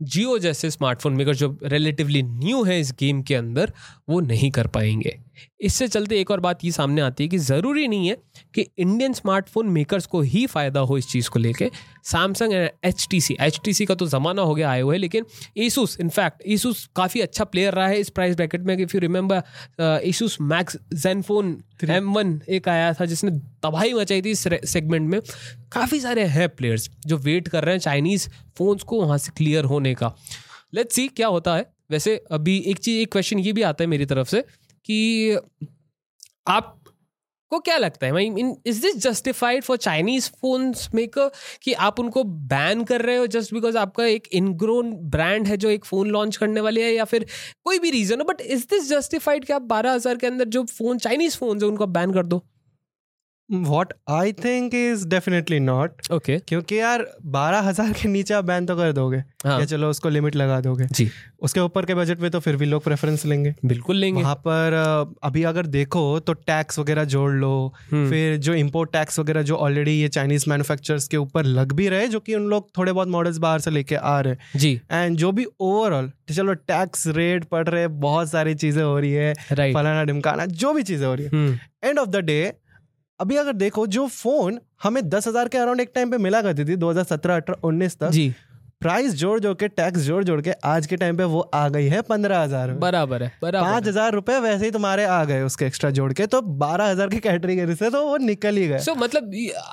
जियो 0.00 0.38
जैसे 0.38 0.70
स्मार्टफ़ोन 0.70 1.12
मेकर 1.12 1.34
जो 1.34 1.56
रिलेटिवली 1.62 2.22
न्यू 2.22 2.62
है 2.64 2.78
इस 2.80 2.92
गेम 3.00 3.22
के 3.22 3.34
अंदर 3.34 3.72
वो 4.08 4.20
नहीं 4.20 4.50
कर 4.50 4.66
पाएँगे। 4.66 5.18
इससे 5.60 5.86
चलते 5.88 6.18
एक 6.20 6.30
और 6.30 6.40
बात 6.40 6.64
ये 6.64 6.70
सामने 6.72 7.00
आती 7.00 7.24
है 7.24 7.28
कि 7.28 7.38
ज़रूरी 7.38 7.86
नहीं 7.88 8.08
है 8.08 8.16
कि 8.54 8.66
इंडियन 8.78 9.12
स्मार्टफ़ोन 9.12 9.68
मेकर्स 9.68 10.06
को 10.06 10.20
ही 10.22 10.46
फ़ायदा 10.46 10.80
हो 10.80 10.98
इस 10.98 11.08
चीज़ 11.08 11.28
को 11.30 11.38
लेके। 11.38 11.70
Samsung 12.04 12.52
and 12.52 12.68
H 12.84 13.06
T 13.10 13.20
C 13.20 13.36
H 13.40 13.60
T 13.64 13.72
C 13.72 13.86
का 13.86 13.94
तो 13.94 14.06
ज़माना 14.06 14.42
हो 14.42 14.54
गया 14.54 14.70
आए 14.70 14.80
हुए 14.80 14.98
लेकिन 14.98 15.26
ईसूस 15.58 15.96
इनफैक्ट 16.00 16.42
ईसूस 16.46 16.88
काफ़ी 16.96 17.20
अच्छा 17.20 17.44
प्लेयर 17.44 17.74
रहा 17.74 17.86
है 17.88 18.00
इस 18.00 18.10
प्राइस 18.10 18.36
ब्रैकेट 18.36 18.62
में। 18.62 18.76
If 18.76 18.90
you 18.94 19.00
remember 19.00 20.00
Asus 20.04 20.36
Max 20.42 20.76
Zenfone 20.94 21.56
M 21.90 22.12
one 22.14 22.40
एक 22.48 22.68
आया 22.68 22.92
था 22.94 23.04
जिसने 23.04 23.30
तबाही 23.62 23.92
मचाई 23.94 24.22
थी 24.22 24.30
इस 24.30 24.48
सेगमेंट 24.64 25.08
में। 25.10 25.20
काफ़ी 25.72 26.00
सारे 26.00 26.24
हैं 26.26 26.48
प्लेयर्स 26.56 26.88
जो 27.06 27.16
वेट 27.18 27.48
कर 27.48 27.64
रहे 27.64 27.74
हैं 27.74 27.80
चाइनीज़ 27.80 28.28
फ़ोन्स 28.58 28.82
को 28.82 29.00
वहाँ 29.02 29.18
से 29.18 29.32
क्लियर 29.36 29.64
होने 29.64 29.94
का। 29.94 30.14
लेट्स 30.74 30.94
सी 30.94 31.06
क्या 31.08 31.28
होता 31.28 31.54
है। 31.56 31.70
वैसे 31.90 32.16
अभी 32.32 32.58
एक 32.60 32.78
चीज़, 32.78 33.00
एक 33.02 33.12
क्वेश्चन 33.12 33.38
ये 33.38 33.52
भी 33.52 33.62
आता 33.62 33.84
है 33.84 33.88
मेरी 33.88 34.06
तरफ़ 34.06 34.28
से 34.28 34.40
कि 34.84 35.38
आप 36.48 36.76
को 37.52 37.58
क्या 37.60 37.76
लगता 37.78 38.06
है? 38.06 38.12
Mean 38.12 38.54
is 38.66 38.80
this 38.82 38.96
justified 39.02 39.62
for 39.64 39.76
Chinese 39.76 40.28
phone 40.40 40.72
maker 40.94 41.30
कि 41.62 41.72
आप 41.86 42.00
उनको 42.00 42.22
बैन 42.24 42.84
कर 42.84 43.02
रहे 43.02 43.16
हो 43.16 43.26
जस्ट 43.28 43.54
बिकॉज़ 43.54 43.76
आपका 43.78 44.04
एक 44.04 44.28
इनग्रोन 44.32 44.92
ब्रांड 45.10 45.46
है 45.46 45.56
जो 45.56 45.70
एक 45.70 45.84
फ़ोन 45.84 46.10
लॉन्च 46.10 46.36
करने 46.36 46.60
वाली 46.60 46.80
है 46.80 46.92
या 46.94 47.04
फिर 47.04 47.26
कोई 47.64 47.78
भी 47.78 47.90
रीज़न 47.90 48.20
हो? 48.20 48.24
बट 48.24 48.40
इज़ 48.40 48.64
दिस 48.70 48.88
जस्टिफाइड 48.90 49.44
कि 49.44 49.52
आप 49.52 49.62
बारह 49.64 49.92
हज़ार 49.92 50.16
के 50.16 50.26
अंदर 50.26 50.48
जो 50.48 50.64
फ़ोन 50.64 50.98
चाइनीज़ 50.98 51.36
फ़ोन 51.36 51.58
है, 51.58 51.68
उनको 51.68 51.86
बैन 51.88 52.12
कर 52.12 52.26
दो? 52.26 52.44
What 53.50 53.92
I 54.10 54.32
think 54.34 54.74
is 54.74 55.06
definitely 55.08 55.58
not 55.60 56.10
okay 56.12 56.38
क्योंकि 56.38 56.78
यार 56.78 57.06
बारह 57.26 57.60
हज़ार 57.60 57.92
के 57.92 58.08
नीचे 58.08 58.34
आप 58.34 58.44
बैन 58.44 58.66
तो 58.66 58.76
कर 58.76 58.92
दोगे। 58.92 59.22
हाँ. 59.44 59.58
या 59.60 59.64
चलो 59.64 59.90
उसको 59.90 60.08
लिमिट 60.08 60.36
लगा 60.36 60.60
दोगे। 60.60 60.86
जी। 60.86 61.08
उसके 61.42 61.60
ऊपर 61.60 61.86
के 61.86 61.94
बजट 61.94 62.20
में 62.20 62.30
तो 62.30 62.40
फिर 62.40 62.56
भी 62.56 62.64
लोग 62.64 62.84
प्रेफरेंस 62.84 63.24
लेंगे। 63.26 63.54
बिल्कुल 63.64 63.96
लेंगे। 63.96 64.22
वहाँ 64.22 64.34
पर 64.46 64.74
अभी 65.22 65.42
अगर 65.42 65.66
देखो 65.68 66.18
तो 66.20 66.32
टैक्स 66.32 66.78
वगैरह 66.78 67.04
जोड़ 67.06 67.30
लो। 67.32 67.72
हम्म। 67.90 68.10
फिर 68.10 68.36
जो 68.38 68.54
इम्पोर्ट 68.54 68.92
टैक्स 68.92 69.18
वगैरह 69.18 69.42
जो 69.42 69.56
ऑलरेडी 69.56 69.92
ये 69.92 70.08
चाइनीज़ 70.08 70.44
मैन्युफैक्चरर्स 70.48 71.08
के 71.08 71.16
ऊपर 71.16 71.44
लग 71.44 71.72
भी 71.72 71.88
रहे 71.88 72.08
जो 72.08 72.20
कि 72.20 72.34
उन 72.34 72.48
लोग 72.50 72.68
थोड़े 72.78 72.92
बहुत 72.92 73.08
मॉडल्स 73.08 73.38
बाहर 73.38 73.60
से 73.60 73.70
लेके 73.70 73.94
आ 73.94 74.18
रहे 74.20 74.58
जी। 74.58 74.80
एंड 74.92 75.16
जो 75.16 75.32
भी 75.32 75.46
ओवरऑल 75.60 76.10
चलो 76.34 76.54
टैक्स 76.54 77.06
रेट 77.06 77.44
पड़ 77.44 77.66
रहे 77.68 77.86
बहुत 78.00 78.30
सारी 78.30 78.54
चीज़ें 78.54 78.82
हो 78.82 78.98
रही 78.98 79.12
है। 79.12 79.34
फलाना 79.52 80.04
डिमकाना 80.04 80.46
जो 80.46 80.72
भी 80.72 80.82
चीज़ें 80.82 81.06
हो 81.06 81.14
रही 81.14 81.26
है। 81.26 81.58
एंड 81.84 81.98
ऑफ़ 81.98 82.08
द 82.08 82.16
डे 82.16 82.40
अभी 83.20 83.36
अगर 83.36 83.52
देखो 83.54 83.86
जो 83.88 84.06
फ़ोन 84.08 84.60
हमें 84.82 85.08
दस 85.08 85.28
हज़ार 85.28 85.48
के 85.48 85.58
अराउंड 85.58 85.80
एक 85.80 85.90
टाइम 85.94 86.10
पे 86.10 86.18
मिला 86.18 86.42
करती 86.42 86.64
थी 86.64 86.76
दो 86.76 86.90
हज़ार 86.90 87.04
सत्रह 87.06 87.36
अठारह 87.36 87.68
उन्नीस 87.68 87.96
तक 87.98 88.10
जी। 88.10 88.32
प्राइस 88.80 89.14
जोड़ 89.14 89.38
जोड़ 89.40 89.54
के 89.54 89.68
टैक्स 89.70 90.00
जोड़ 90.02 90.22
जोड़ 90.24 90.40
के 90.42 90.50
आज 90.66 90.86
के 90.86 90.96
टाइम 90.96 91.16
पे 91.16 91.24
वो 91.26 91.40
आ 91.54 91.68
गई 91.68 91.86
है 91.88 92.00
पंद्रह 92.02 92.38
हज़ार। 92.38 92.70
बराबर 92.80 93.22
है 93.22 93.32
बराबर 93.42 93.66
पाँच 93.66 93.88
हज़ार 93.88 94.12
रुपए 94.12 94.38
वैसे 94.40 94.64
ही 94.64 94.70
तुम्हारे 94.70 95.04
आ 95.06 95.24
गए 95.24 95.42
उसके 95.42 95.66
एक्स्ट्रा 95.66 95.90
जोड़ 95.90 96.12
के 96.12 96.26
तो 96.26 96.40
बारह 96.62 96.90
हज़ार 96.90 97.08
की 97.08 97.18
कैटेगरी 97.20 97.74
से 97.74 97.90
तो 97.90 98.04
वो 98.04 98.16
निकल 98.18 98.56
ही 98.56 98.66
गए। 98.68 98.78
सो 98.78 98.92
so, 98.92 98.98
मतलब 98.98 99.32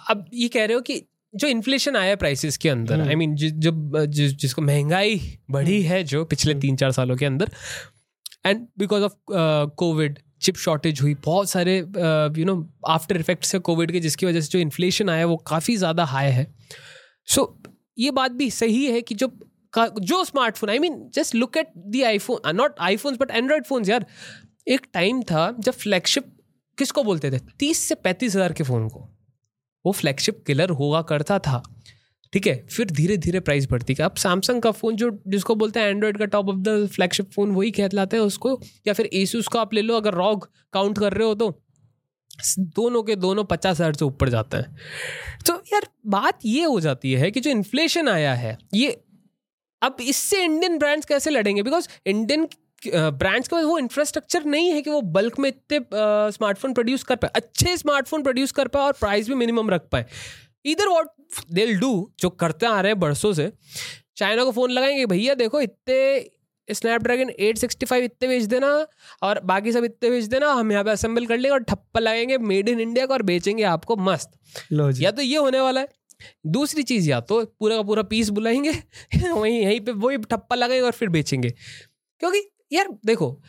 अब 0.10 0.26
ये 0.34 0.48
कह 0.50 0.66
रहे 0.66 0.76
हो 0.76 0.82
कि 0.82 1.02
जो 1.34 1.48
इन्फ्लेशन 1.48 1.96
आया 1.96 2.16
प्राइसेस 2.18 2.58
के 2.58 2.70
अंदर 2.70 3.02
आई 3.02 3.16
मीन 3.16 3.36
जब 3.36 3.98
जिसको 4.10 4.62
महँगाई 4.62 5.20
बढ़ी 5.52 5.82
है 5.84 6.04
जो 6.06 6.24
पिछले 6.26 6.54
तीन 6.58 6.76
चार 6.76 6.92
सालों 6.92 7.16
के 7.16 7.26
अंदर 7.26 7.52
and 8.46 8.68
because 8.80 9.04
of 9.04 9.14
covid 9.78 10.20
chip 10.42 10.56
shortage 10.58 11.02
हुई 11.02 11.14
बहुत 11.26 11.50
सारे 11.50 11.78
यू 11.78 12.46
नो 12.46 12.56
आफ्टर 12.88 13.20
इफेक्ट्स 13.20 13.54
है 13.56 13.60
कोविड 13.62 13.92
के 13.92 14.00
जिसकी 14.00 14.26
वजह 14.26 14.42
से 14.42 14.50
जो 14.50 14.60
इन्फ्लेशन 14.60 15.10
आया 15.10 15.26
वो 15.26 15.38
काफ़ी 15.48 15.76
ज़्यादा 15.78 16.06
हाई 16.06 16.32
है। 16.32 16.46
सो 17.28 17.42
so, 17.42 17.72
ये 17.98 18.12
बात 18.12 18.32
भी 18.32 18.50
सही 18.52 18.86
है 18.86 19.02
कि 19.02 19.16
जो 19.16 19.32
जो 19.76 20.24
smartphone 20.24 20.70
I 20.70 20.80
mean 20.80 21.00
just 21.14 21.36
look 21.36 21.58
at 21.58 21.72
the 21.88 22.02
iPhone 22.04 22.56
not 22.56 22.80
iPhone 22.82 23.16
but 23.16 23.32
Android 23.32 23.66
phone 23.66 23.86
यार। 23.86 24.06
एक 24.68 24.88
टाइम 24.94 25.22
था 25.24 25.52
जब 25.60 25.74
फ्लैगशिप 25.74 26.34
किसको 26.78 27.04
बोलते 27.04 27.32
थे? 27.32 27.40
तीस 27.60 27.80
से 27.80 27.96
पैंतीस 27.96 28.36
हज़ार 28.36 28.54
के 28.54 28.64
फ़ोन 28.64 28.88
को। 28.90 29.00
वो 29.86 29.92
फ्लैगशिप 29.92 30.44
किलर 30.48 30.70
हुआ 30.72 31.02
करता 31.02 31.38
था। 31.40 31.62
ठीक 32.34 32.48
है? 32.48 32.56
फिर 32.68 32.92
धीरे 32.92 33.18
धीरे 33.18 33.40
प्राइस 33.40 33.68
बढ़ती 33.72 33.96
है 34.00 34.06
अब 34.06 34.16
सैमसंग 34.18 34.62
का 34.62 34.72
फ़ोन 34.72 34.96
जो, 34.96 35.10
जिसको 35.28 35.56
बोलते 35.56 35.80
हैं 35.80 35.90
एंड्रॉयड 35.90 36.18
का 36.18 36.26
top 36.28 36.50
of 36.50 36.58
the 36.60 36.88
flagship 36.94 37.32
phone 37.32 37.52
वही 37.52 37.72
कहलाते 37.72 38.18
हैं 38.18 38.24
उसको, 38.24 38.60
या 38.88 38.94
फिर 38.94 39.10
एसूस 39.14 39.48
का 39.48 39.62
आप 39.62 39.74
ले 39.74 39.82
लो, 39.82 39.96
अगर 39.96 40.14
रॉग 40.16 40.50
काउंट 40.74 41.00
कर 41.00 41.14
रहे 41.14 41.28
हो 41.28 41.36
तो। 41.36 41.50
दोनों 42.60 43.02
के 43.04 43.16
दोनों 43.18 43.44
पचास 43.46 43.76
हज़ार 43.76 43.94
से 43.94 44.06
ऊपर 44.06 44.30
जाते 44.30 44.58
हैं। 44.58 44.76
तो 45.48 45.54
यार, 45.74 45.88
बात 46.08 46.40
ये 46.46 46.64
हो 46.64 46.80
जाती 46.80 47.14
है 47.14 47.32
कि 47.32 47.40
जो 47.40 47.50
इन्फ्लेशन 47.50 48.10
आया 48.10 48.34
है, 48.36 48.58
ये, 48.74 48.90
अब 49.82 49.98
इससे 50.02 50.44
इंडियन 50.44 50.78
ब्रांड्स 50.78 51.06
कैसे 51.06 51.30
लड़ेंगे? 51.30 51.64
बिकॉज़ 51.64 51.88
इंडियन 52.06 52.48
ब्रांड्स 52.86 53.48
के 53.48 53.56
पास 53.56 53.64
वो 53.66 53.78
इंफ्रास्ट्रक्चर 53.80 54.44
नहीं 54.46 54.72
है 54.72 54.82
कि 54.82 54.90
वो 54.90 55.02
बल्क 55.14 55.40
में 55.40 55.48
इतने 55.50 55.80
स्मार्टफ़ोन 56.32 56.74
प्रोड्यूस 56.74 57.04
कर 57.04 57.16
पाए। 57.16 57.32
अच्छे 57.36 57.76
स्मार्टफ़ोन 57.78 58.24
प्रोड्यूस 58.24 58.52
कर 58.52 58.68
पाए 58.68 58.84
और 58.84 58.94
प्राइस 59.00 59.30
भी 59.30 59.36
मिनिमम 59.36 59.70
रख 59.70 59.88
पाए। 59.92 60.06
इधर 60.66 60.88
वॉट 60.90 61.08
दिल 61.52 61.80
डू 61.80 62.12
जो 62.20 62.30
करते 62.30 62.66
आ 62.66 62.82
रहे 62.82 62.92
हैं 62.92 63.00
बरसों 63.00 63.34
से 63.34 63.54
चाइना 64.16 64.44
को 64.44 64.52
फ़ोन 64.52 64.72
लगाएँगे 64.72 65.06
भैया 65.06 65.34
देखो 65.34 65.62
इतने 65.62 66.30
स्नैपड्रैगन 66.74 67.30
865 67.42 67.94
इतने 67.94 68.28
बेच 68.28 68.44
देना 68.44 68.88
और 69.24 69.40
बाकी 69.40 69.72
सब 69.72 69.84
इतने 69.84 70.10
बेच 70.10 70.26
देना 70.26 70.52
हम 70.52 70.72
यहाँ 70.72 70.84
पे 70.84 70.92
असेंबल 70.92 71.26
कर 71.26 71.38
लेंगे 71.38 71.50
और 71.50 71.64
ठप्पा 71.64 72.00
लगाएँगे 72.00 72.38
मेड 72.38 72.70
इन 72.70 72.80
इंडिया 72.80 73.06
का 73.06 73.14
और 73.14 73.22
बेचेंगे 73.22 73.64
आपको 73.64 73.96
मस्त। 73.96 74.32
या 75.02 75.12
तो 75.12 75.22
ये 75.22 75.38
होने 75.38 75.60
वाला 75.60 75.82
है। 75.82 75.90
दूसरी 76.48 76.84
चीज़ 76.84 77.10
या 77.10 77.20
तो 77.22 77.46
पूरा 77.46 77.76
का 77.76 77.82
पूरा 77.84 78.04
पीस 78.04 78.30
बुलाएँगे 78.30 78.72
वहीं 79.32 79.62
यहीं 79.62 79.80
पे 79.80 79.92
वही 79.92 80.18
ठप्पा 80.18 80.56
लगाएँगे 80.56 80.86
और 80.86 80.92
फिर 80.92 81.10
बेचेंगे। 81.10 81.50
क्योंकि 82.20 82.50
यार 82.72 82.88
देखो 83.06 83.42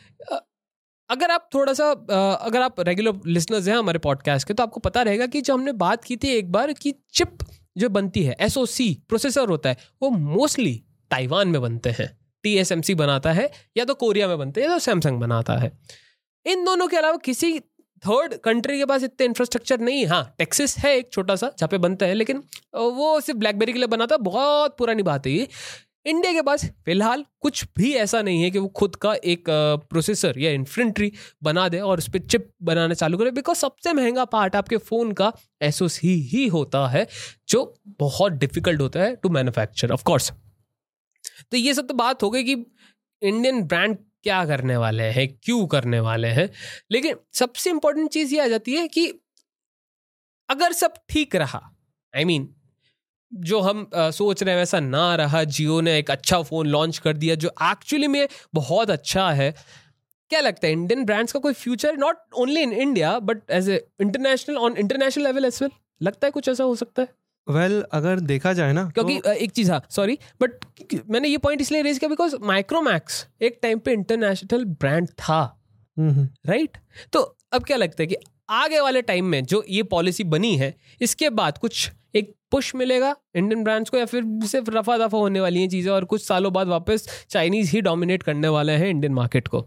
अगर 1.10 1.30
आप 1.30 1.48
थोड़ा 1.54 1.72
सा 1.72 1.90
अगर 2.34 2.62
आप 2.62 2.80
रेगुलर 2.80 3.20
लिसनर्स 3.26 3.68
हैं 3.68 3.76
हमारे 3.76 3.98
पॉडकास्ट 3.98 4.48
के 4.48 4.54
तो 4.54 4.62
आपको 4.62 4.80
पता 4.80 5.02
रहेगा 5.02 5.26
कि 5.26 5.40
जो 5.40 5.54
हमने 5.54 5.72
बात 5.72 6.04
की 6.04 6.16
थी 6.16 6.28
एक 6.28 6.52
बार 6.52 6.72
कि 6.72 6.94
चिप 7.12 7.38
जो 7.78 7.88
बनती 7.88 8.22
है 8.22 8.36
एसओसी 8.40 8.92
प्रोसेसर 9.08 9.48
होता 9.48 9.68
है, 9.68 9.76
वो 10.02 10.10
मोस्टली 10.10 10.74
ताइवान 11.10 11.48
में 11.48 11.60
बनते 11.62 11.90
हैं। 11.90 12.16
टीएसएमसी 12.44 12.94
बनाता 12.94 13.32
है, 13.32 13.50
या 13.76 13.84
तो 13.84 13.94
कोरिया 13.94 14.28
में 14.28 14.38
बनते 14.38 14.60
हैं, 14.60 14.68
या 14.68 14.74
तो 14.74 14.80
सैमसंग 14.80 15.20
बनाता 15.20 15.56
है। 15.56 15.72
इन 16.46 16.64
दोनों 16.64 16.88
के 16.88 16.96
अलावा 16.96 17.16
किसी 17.16 17.58
थर्ड 18.02 18.34
कंट्री 18.34 18.78
के 18.78 18.84
पास 18.84 19.02
इतने 19.02 19.26
इंफ्रास्ट्रक्चर 19.26 19.80
नहीं 19.80 20.06
हाँ। 20.06 20.34
टेक्सिस 20.38 20.76
है 20.78 20.96
एक 20.98 21.12
छोटा 21.12 21.36
सा, 21.36 21.46
जहाँ 21.58 21.68
पे 21.68 21.78
बनता 21.78 22.06
है, 22.06 22.14
लेकिन 22.14 22.42
वो 22.74 23.20
सिर्फ़ 23.20 23.38
ब्लैकबेरी 23.38 23.72
के 23.72 23.78
लिए 23.78 23.88
बनाता 23.88 24.14
है 24.14 24.22
बहुत 24.22 24.76
पुरानी 24.78 25.02
बात 25.02 25.26
है 25.26 25.32
ये। 25.32 25.48
इंडिया 26.06 26.32
के 26.32 26.42
पास 26.42 26.64
फ़िलहाल 26.84 27.24
कुछ 27.40 27.64
भी 27.76 27.92
ऐसा 27.94 28.20
नहीं 28.22 28.42
है 28.42 28.50
कि 28.50 28.58
वो 28.58 28.68
खुद 28.76 28.96
का 28.96 29.14
एक 29.24 29.44
प्रोसेसर 29.90 30.38
या 30.38 30.50
इन्फ्रेंट्री 30.50 31.10
बना 31.42 31.68
दे 31.68 31.80
और 31.80 31.98
उस 31.98 32.08
पर 32.08 32.18
चिप 32.18 32.50
बनाना 32.62 32.94
चालू 32.94 33.18
करे 33.18 33.30
बिकॉज़ 33.30 33.58
सबसे 33.58 33.92
महँगा 33.92 34.24
पार्ट 34.24 34.56
आपके 34.56 34.76
फ़ोन 34.76 35.12
का 35.12 35.32
एसोस 35.62 36.00
ही 36.00 36.14
ही 36.30 36.46
होता 36.46 36.86
है 36.88 37.06
जो 37.48 37.62
बहुत 37.98 38.32
डिफ़िकल्ट 38.38 38.80
होता 38.80 39.00
है 39.00 39.14
टू 39.16 39.28
मैन्युफैक्चर 39.28 39.92
ऑफ़ 39.92 40.04
कोर्स 40.04 40.32
तो 41.50 41.56
ये 41.56 41.74
सब 41.74 41.86
तो 41.86 41.94
बात 41.94 42.22
हो 42.22 42.30
गई 42.30 42.44
कि 42.44 42.52
इंडियन 43.22 43.62
ब्रांड 43.62 43.96
क्या 44.22 44.44
करने 44.44 44.76
वाले 44.76 45.04
हैं 45.12 45.28
क्यों 45.34 45.66
करने 45.66 46.00
वाले 46.00 46.28
हैं 46.28 46.48
लेकिन 46.92 47.16
सबसे 47.34 47.70
इंपॉर्टेंट 47.70 48.10
चीज़ 48.10 48.34
ये 48.34 48.40
आ 48.40 48.46
जाती 48.46 48.74
है 48.74 48.88
कि 48.88 49.08
अगर 50.48 50.72
सब 50.72 50.94
ठीक 51.08 51.36
रहा 51.36 51.60
आई 52.14 52.22
I 52.22 52.26
मीन 52.26 52.42
mean, 52.42 52.57
जो 53.32 53.60
हम 53.60 53.86
आ, 53.94 54.10
सोच 54.10 54.42
रहे 54.42 54.54
हैं 54.54 54.60
वैसा 54.60 54.80
ना 54.80 55.14
रहा। 55.16 55.42
जियो 55.44 55.80
ने 55.80 55.98
एक 55.98 56.10
अच्छा 56.10 56.40
फ़ोन 56.42 56.66
लॉन्च 56.66 56.98
कर 56.98 57.16
दिया 57.16 57.34
जो 57.34 57.48
एक्चुअली 57.62 58.08
में 58.08 58.28
बहुत 58.54 58.90
अच्छा 58.90 59.30
है। 59.30 59.54
क्या 60.30 60.40
लगता 60.40 60.66
है 60.66 60.72
इंडियन 60.72 61.04
ब्रांड्स 61.04 61.32
का 61.32 61.40
कोई 61.40 61.52
future 61.52 61.96
not 61.96 62.16
only 62.34 62.60
in 62.60 62.72
India 62.72 63.18
but 63.18 63.50
as 63.50 63.68
a 63.68 63.84
international 64.00 64.56
on 64.56 64.76
international 64.76 65.24
level 65.24 65.44
as 65.44 65.58
well 65.62 65.70
लगता 66.02 66.26
है 66.26 66.30
कुछ 66.30 66.48
ऐसा 66.48 66.64
हो 66.64 66.74
सकता 66.74 67.02
है? 67.02 67.08
वेल 67.46 67.72
well, 67.72 67.90
अगर 67.92 68.20
देखा 68.20 68.52
जाए 68.52 68.72
ना 68.72 68.84
क्योंकि 68.90 69.18
तो... 69.18 69.32
एक 69.32 69.50
चीज़ 69.50 69.70
हाँ 69.72 69.82
सॉरी 69.90 70.18
बट 70.40 70.64
मैंने 71.10 71.28
ये 71.28 71.38
पॉइंट 71.38 71.60
इसलिए 71.60 71.82
रेज 71.82 71.98
किया 71.98 72.08
बिकॉज़ 72.08 72.36
माइक्रोमैक्स 72.42 73.26
एक 73.42 73.58
टाइम 73.62 73.78
पे 73.78 73.92
इंटरनेशनल 73.92 74.64
ब्रांड 74.64 75.08
था। 75.08 75.40
Right 75.98 76.70
right? 76.70 77.12
तो 77.12 77.20
अब 77.52 77.64
क्या 77.64 77.76
लगता 77.76 78.02
है 78.02 78.06
कि 78.06 78.16
आगे 78.50 78.80
वाले 78.80 79.02
टाइम 79.02 79.24
में 79.24 79.44
जो 79.44 79.64
ये 79.68 79.82
पॉलिसी 79.82 80.24
बनी 80.24 80.56
है 80.56 80.74
इसके 81.00 81.30
बाद 81.30 81.58
कुछ 81.58 81.90
एक 82.14 82.34
पुश 82.52 82.74
मिलेगा 82.74 83.14
इंडियन 83.36 83.64
ब्रांड्स 83.64 83.90
को 83.90 83.96
या 83.96 84.04
फिर 84.06 84.24
सिर्फ़ 84.46 84.70
रफा 84.70 84.96
दफ़ा 84.98 85.18
होने 85.18 85.40
वाली 85.40 85.60
हैं 85.60 85.68
चीज़ें 85.68 85.92
और 85.92 86.04
कुछ 86.04 86.26
सालों 86.26 86.52
बाद 86.52 86.68
वापस 86.68 87.08
चाइनीज़ 87.30 87.70
ही 87.72 87.80
डोमिनेट 87.80 88.22
करने 88.22 88.48
वाले 88.48 88.72
हैं 88.72 88.88
इंडियन 88.88 89.14
मार्केट 89.14 89.48
को। 89.48 89.66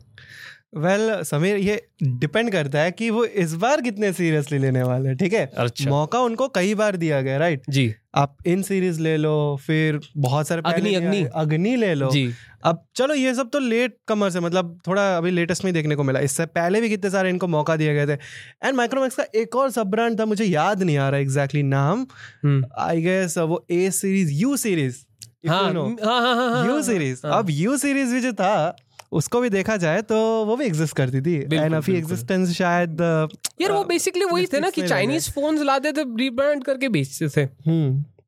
वेल 0.75 1.09
well, 1.09 1.23
समीर 1.23 1.57
ये 1.57 1.87
डिपेंड 2.03 2.51
करता 2.51 2.79
है 2.79 2.91
कि 2.91 3.09
वो 3.09 3.25
इस 3.25 3.53
बार 3.53 3.81
कितने 3.81 4.13
सीरियसली 4.13 4.57
लेने 4.57 4.83
वाले 4.83 5.09
हैं 5.09 5.17
ठीक 5.17 5.33
है? 5.33 5.51
अच्छा। 5.57 5.89
मौका 5.89 6.19
उनको 6.19 6.47
कई 6.47 6.75
बार 6.75 6.95
दिया 6.95 7.21
गया 7.21 7.37
राइट 7.37 7.61
जी। 7.69 7.95
आप 8.15 8.37
इन 8.45 8.61
सीरीज़ 8.61 9.01
ले 9.01 9.17
लो 9.17 9.59
फिर 9.65 9.99
बहुत 10.17 10.47
सारे 10.47 10.61
अग्नि 10.65 10.95
अग्नि। 10.95 11.27
अग्नि 11.35 11.75
ले 11.75 11.93
लो। 11.93 12.09
जी। 12.11 12.33
अब 12.63 12.85
चलो 12.95 13.13
ये 13.13 13.35
सब 13.35 13.49
तो 13.49 13.59
लेट 13.59 13.97
कमर 14.07 14.29
से 14.29 14.39
मतलब 14.39 14.79
थोड़ा 14.87 15.17
अभी 15.17 15.31
लेटेस्ट 15.31 15.65
में 15.65 15.73
देखने 15.73 15.95
को 15.95 16.03
मिला। 16.03 16.19
इससे 16.19 16.45
पहले 16.45 16.81
भी 16.81 16.89
कितने 16.89 17.09
सारे 17.09 17.29
इनको 17.29 17.47
मौका 17.47 17.75
दिए 17.75 17.93
गए 17.93 18.07
थे। 18.07 18.19
एंड 18.63 18.75
माइक्रोमैक्स 18.75 19.15
का 19.15 19.25
एक 19.35 19.55
और 19.55 19.71
सब 19.71 19.87
ब्रांड 19.87 20.19
था 20.19 20.25
मुझे 20.25 20.45
याद 20.45 20.83
नहीं 20.83 20.97
आ 20.97 21.09
रहा 21.09 21.19
एग्जैक्टली 21.19 21.63
नाम। 21.63 21.99
आई 21.99 22.45
हम्म। 22.45 23.01
गेस 23.01 23.37
वो 23.37 23.65
ए 23.71 23.91
सीरीज़ 23.91 24.31
यू 24.31 24.57
सीरीज़ 24.57 25.05
हाँ 25.49 25.73
यू 25.73 25.73
सीरीज़ 25.73 26.05
हाँ, 26.05 26.21
हाँ, 26.21 27.33
हाँ, 27.33 27.39
अब 27.39 27.49
यू 27.49 27.77
सीरीज़ 27.77 28.13
भी 28.13 28.21
जो 28.21 28.33
था 28.33 28.75
उसको 29.11 29.41
भी 29.41 29.49
देखा 29.49 29.75
जाए 29.77 30.01
तो 30.03 30.17
वो 30.45 30.55
भी 30.55 30.65
एग्जिस्ट 30.65 30.95
करती 30.97 31.21
थी। 31.21 31.35
एंड 31.53 31.73
अभी 31.75 31.95
एग्जिस्टेंस 31.97 32.51
शायद 32.57 33.01
यार 33.61 33.71
वो 33.71 33.83
बेसिकली 33.85 34.25
वही 34.25 34.45
थे 34.53 34.59
ना 34.59 34.69
कि 34.69 34.87
चाइनीज़ 34.87 35.29
फोन्स 35.31 35.61
लाते 35.63 35.91
थे 35.91 36.03
रीब्रांड 36.17 36.63
करके 36.63 36.89
बेचते 36.89 37.29
थे। 37.29 37.45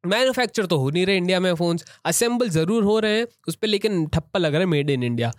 मैन्युफैक्चर 0.05 0.61
हम्म। 0.61 0.69
तो 0.69 0.77
हो 0.77 0.89
नहीं 0.89 1.05
रहे 1.05 1.17
इंडिया 1.17 1.39
में 1.39 1.53
फोन्स 1.55 1.85
असेंबल 2.05 2.49
ज़रूर 2.51 2.83
हो 2.83 2.97
रहे 2.99 3.17
हैं 3.17 3.27
उस 3.47 3.55
पर 3.55 3.67
लेकिन 3.67 4.05
ठप्पा 4.07 4.39
लग 4.39 4.53
रहा 4.53 4.59
है 4.59 4.65
मेड 4.67 4.89
इन 4.89 5.03
इंडिया 5.03 5.31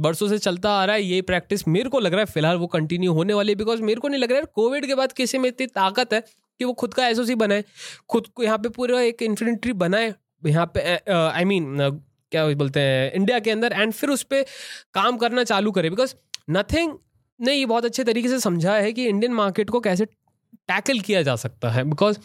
बरसों 0.00 0.28
से 0.28 0.38
चलता 0.38 0.70
आ 0.72 0.84
रहा 0.84 0.96
है 0.96 1.02
ये 1.02 1.22
प्रैक्टिस 1.22 1.66
मेरे 1.68 1.88
को 1.88 2.00
लग 2.00 2.12
रहा 2.12 2.20
है 2.20 2.26
फ़िलहाल 2.26 2.56
वो 2.56 2.66
कंटिन्यू 2.68 3.12
होने 3.12 3.34
वाली 3.34 3.52
है 3.52 3.56
बिकॉज़ 3.56 3.82
मेरे 3.82 4.00
को 4.00 4.08
नहीं 4.08 4.20
लग 4.20 4.30
रहा 4.32 4.40
है 4.40 4.46
कोविड 4.54 4.86
के 4.86 4.94
बाद 4.94 5.12
किसी 5.12 5.38
में 5.38 5.48
इतनी 5.48 5.66
ताकत 5.74 6.12
है 6.12 6.20
कि 6.20 6.64
वो 6.64 6.72
खुद 6.74 6.94
का 6.94 7.06
एसओसी 7.08 7.34
बनाए 7.34 7.64
खुद 8.08 8.26
को 8.34 8.42
यहाँ 8.42 8.58
पे 8.58 8.68
पूरा 8.68 9.00
एक 9.00 9.22
इन्फिनिट्री 9.22 9.72
बनाए 9.82 10.14
यहाँ 10.46 10.66
पे 10.76 10.96
आई 11.16 11.44
मीन 11.44 11.76
क्या 12.32 12.46
बोलते 12.48 12.80
हैं 12.80 13.12
इंडिया 13.12 13.38
के 13.38 13.50
अंदर 13.50 13.72
एंड 13.72 13.92
फिर 13.92 14.10
उस 14.10 14.22
पर 14.24 14.44
काम 14.94 15.16
करना 15.16 15.44
चालू 15.44 15.72
करे। 15.72 15.90
बिकॉज़ 15.90 16.14
नथिंग 16.50 16.92
ने 17.40 17.54
ये 17.54 17.66
बहुत 17.66 17.84
अच्छे 17.84 18.04
तरीके 18.04 18.28
से 18.28 18.40
समझा 18.40 18.74
है 18.74 18.92
कि 18.92 19.06
इंडियन 19.06 19.32
मार्केट 19.34 19.70
को 19.70 19.80
कैसे 19.80 20.04
टैकल 20.04 21.00
किया 21.00 21.22
जा 21.22 21.36
सकता 21.36 21.70
है। 21.70 21.84
Because 21.84 22.18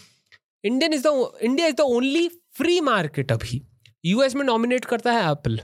Indian 0.64 0.94
is 0.94 1.08
the 1.08 1.32
India 1.42 1.68
is 1.68 1.76
the 1.76 1.82
only 1.82 2.28
free 2.58 2.80
market 2.82 3.32
अभी। 3.32 3.62
यूएस 4.06 4.36
में 4.36 4.46
डोमिनेट 4.48 4.86
करता 4.86 5.12
है 5.12 5.32
एप्पल 5.32 5.60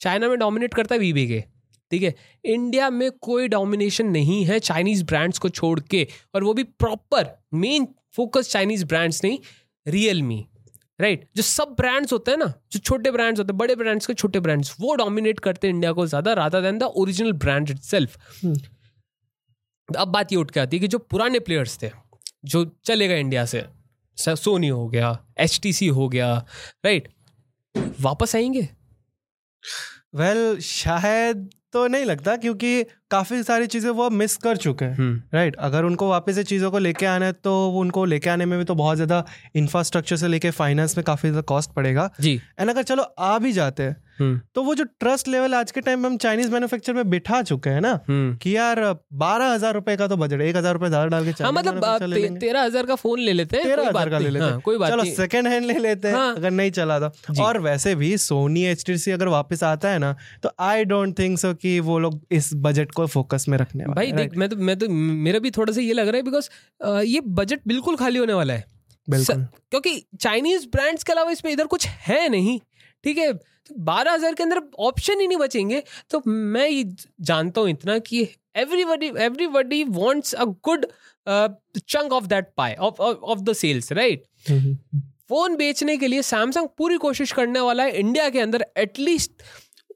चाइना 0.00 0.28
में 0.28 0.38
डोमिनेट 0.38 0.74
करता 0.74 0.94
है 0.94 0.98
वीबी 1.00 1.26
के 1.28 1.42
ठीक 1.90 2.02
है? 2.02 2.14
इंडिया 2.44 2.88
में 2.90 3.10
कोई 3.22 3.48
डोमिनेशन 3.48 4.06
नहीं 4.08 4.44
है 4.44 4.58
चाइनीज़ 4.60 5.04
ब्रांड्स 5.04 5.38
को 5.38 5.48
छोड़ 5.48 5.80
के, 5.80 6.06
और 6.34 6.44
वो 6.44 6.54
भी 6.54 6.62
proper 6.62 7.26
main 7.54 7.86
focus 8.16 8.50
Chinese 8.50 8.84
brands 8.84 9.22
नहीं 9.24 9.38
रियल 9.86 10.22
मी 10.22 10.44
राइट 11.00 11.30
जो 11.36 11.42
सब 11.42 11.64
ब्रांड्स 11.64 12.12
होते 12.12 12.30
हैं 12.30 12.38
ना 12.38 12.54
जो 12.72 12.78
छोटे 12.78 13.10
ब्रांड्स 13.10 13.38
होते 13.38 13.52
हैं 13.52 13.58
बड़े 13.58 13.76
ब्रांड्स 13.76 14.06
के 14.06 14.14
छोटे 14.14 14.40
ब्रांड्स 14.40 14.76
वो 14.80 14.94
डोमिनेट 14.94 15.40
करते 15.40 15.66
हैं 15.66 15.74
इंडिया 15.74 15.92
को 15.92 16.06
ज़्यादा 16.06 16.32
rather 16.32 16.60
than 16.60 16.78
the 16.78 16.82
original 16.82 17.32
brand 17.32 17.70
itself 17.78 18.18
अब 19.98 20.08
बात 20.08 20.32
ये 20.32 20.38
उठ 20.38 20.50
के 20.50 20.60
आती 20.60 20.76
है 20.76 20.80
कि 20.80 20.88
जो 20.88 20.98
पुराने 20.98 21.38
प्लेयर्स 21.38 21.82
थे 21.82 21.90
जो 22.44 22.76
चले 22.84 23.08
गए 23.08 23.20
इंडिया 23.20 23.44
से 23.44 23.64
सोनी 24.28 24.68
हो 24.68 24.88
गया 24.88 25.26
HTC 25.40 25.92
हो 25.92 26.08
गया 26.08 26.46
राइट 26.84 27.14
वापस 28.00 28.36
आएँगे? 28.36 28.68
वेल 30.14 30.50
well, 30.50 30.60
शायद 30.60 31.50
तो 31.72 31.86
नहीं 31.86 32.04
लगता 32.04 32.36
क्योंकि 32.36 32.82
काफ़ी 33.10 33.42
सारी 33.42 33.66
चीज़ें 33.66 33.90
वो 33.90 34.08
मिस 34.10 34.36
कर 34.36 34.56
चुके 34.56 34.84
हैं 34.84 35.10
राइट 35.34 35.52
right? 35.52 35.64
अगर 35.64 35.84
उनको 35.84 36.08
वापस 36.08 36.34
से 36.34 36.44
चीज़ों 36.44 36.70
को 36.70 36.78
लेके 36.78 37.06
आना 37.06 37.26
है 37.26 37.32
तो 37.32 37.68
उनको 37.70 38.04
लेके 38.04 38.30
आने 38.30 38.46
में 38.46 38.58
भी 38.58 38.64
तो 38.64 38.74
बहुत 38.74 38.96
ज़्यादा 38.96 39.24
इंफ्रास्ट्रक्चर 39.56 40.16
से 40.16 40.28
लेके 40.28 40.50
फाइनेंस 40.50 40.96
में 40.96 41.04
काफ़ी 41.04 41.28
ज़्यादा 41.28 41.42
कॉस्ट 41.44 41.72
पड़ेगा 41.72 42.10
जी 42.20 42.40
एंड 42.60 42.70
अगर 42.70 42.82
चलो 42.82 43.02
आ 43.02 43.38
भी 43.38 43.52
जाते 43.52 43.82
हैं 43.82 43.90
हम्म। 43.90 44.11
तो 44.54 44.62
वो 44.62 44.74
जो 44.74 44.84
ट्रस्ट 45.00 45.28
लेवल 45.28 45.54
आज 45.54 45.70
के 45.70 45.80
टाइम 45.80 46.00
में 46.00 46.08
हम 46.08 46.16
चाइनीज़ 46.18 46.50
मैन्युफैक्चर 46.50 46.94
में 46.94 47.10
बिठा 47.10 47.40
चुके 47.44 47.70
हैं 47.70 47.80
ना 47.80 47.92
हम्म। 48.08 48.36
कि 48.36 48.56
यार 48.56 48.80
बारह 49.14 49.52
हज़ार 49.52 49.74
रुपए 49.74 49.96
का 49.96 50.08
तो 50.08 50.16
बजट 50.16 50.40
एक 50.40 50.56
हज़ार 50.56 50.72
रुपए 50.74 50.88
ज़्यादा 50.88 51.06
डाल 51.08 51.24
के 51.24 51.42
हाँ, 51.42 51.52
मतलब 51.52 52.38
तेरह 52.38 52.62
हज़ार 52.62 52.86
का 52.86 52.94
फ़ोन 52.96 53.20
ले 53.20 53.32
लेते 53.32 53.56
हैं 53.56 53.66
तेरह 53.66 53.88
हज़ार 53.88 54.10
का 54.10 54.18
ले 54.18 54.30
लेते 54.30 54.44
हैं। 54.44 54.50
हाँ, 54.52 54.60
कोई 54.60 54.78
बात 54.78 54.90
चलो 54.90 55.04
सेकंड 55.14 55.48
हैंड 55.48 55.66
ले 55.66 55.78
लेते 55.78 56.08
हैं 56.08 56.14
हाँ। 56.14 56.34
अगर 56.36 56.50
नहीं 56.52 56.70
चला 56.72 56.98
तो। 57.00 57.42
और 57.42 57.60
वैसे 57.60 57.94
भी 57.94 58.16
सोनी 58.18 58.64
एच 58.66 59.08
अगर 59.10 59.28
वापस 59.28 59.62
आता 59.64 59.88
है 59.88 59.98
ना 59.98 60.14
तो 60.42 60.50
आई 60.62 60.84
डोंट 60.84 61.18
थिंक 61.18 61.38
सो 61.38 61.52
कि 61.54 61.78
वो 61.82 61.98
लोग 61.98 62.20
इस 62.32 62.50
बजट 62.62 62.92
को 62.92 63.06
फोकस 63.08 63.44
में 63.48 63.58
रखने 63.58 63.84
भाई 63.86 64.12
देख 64.12 64.36
मैं 64.36 64.48
तो 64.48 64.56
मैं 64.58 64.78
तो 64.78 64.88
मेरा 64.88 65.38
भी 65.38 65.50
थोड़ा 65.52 65.72
सा 65.72 65.80
ये 65.80 65.92
लग 65.92 66.08
रहा 66.08 66.16
है 66.16 66.22
बिकॉज़ 66.22 66.48
ये 67.06 67.20
बजट 67.32 67.60
बिल्कुल 67.66 67.96
खाली 67.96 68.18
होने 68.18 68.32
वाला 68.32 68.54
है। 68.54 68.64
बिल्कुल। 69.08 69.46
क्योंकि 69.70 69.94
चाइनीज़ 70.20 70.66
ब्रांड्स 70.72 71.04
के 71.04 71.12
अलावा 71.12 71.30
इसमें 71.30 71.52
इधर 71.52 71.66
कुछ 71.66 71.86
है 71.86 72.28
नहीं 72.28 72.58
ठीक 73.04 73.18
है? 73.18 73.32
तो 73.68 73.74
बारह 73.80 74.12
हज़ार 74.12 74.34
के 74.34 74.42
अंदर 74.42 74.60
ऑप्शन 74.80 75.20
ही 75.20 75.26
नहीं 75.26 75.38
बचेंगे। 75.38 75.82
तो 76.10 76.22
मैं 76.26 76.68
ये 76.68 76.84
जानता 77.22 77.60
हूँ 77.60 77.70
इतना 77.70 77.98
कि 78.00 78.26
everybody 78.56 79.06
everybody 79.24 79.82
wants 79.90 80.34
a 80.34 80.44
good 80.44 80.86
chunk 81.26 82.12
of 82.12 82.26
that 82.26 82.48
pie 82.56 82.74
of 82.80 83.00
of 83.00 83.40
the 83.40 83.52
sales 83.54 83.92
right 83.92 84.24
phone 85.28 85.56
बेचने 85.56 85.96
के 85.96 86.08
लिए 86.08 86.22
सैमसंग 86.22 86.68
पूरी 86.78 86.96
कोशिश 86.98 87.32
करने 87.32 87.60
वाला 87.60 87.82
है 87.82 87.98
इंडिया 87.98 88.28
के 88.30 88.40
अंदर 88.40 88.64
एटलीस्ट 88.78 89.42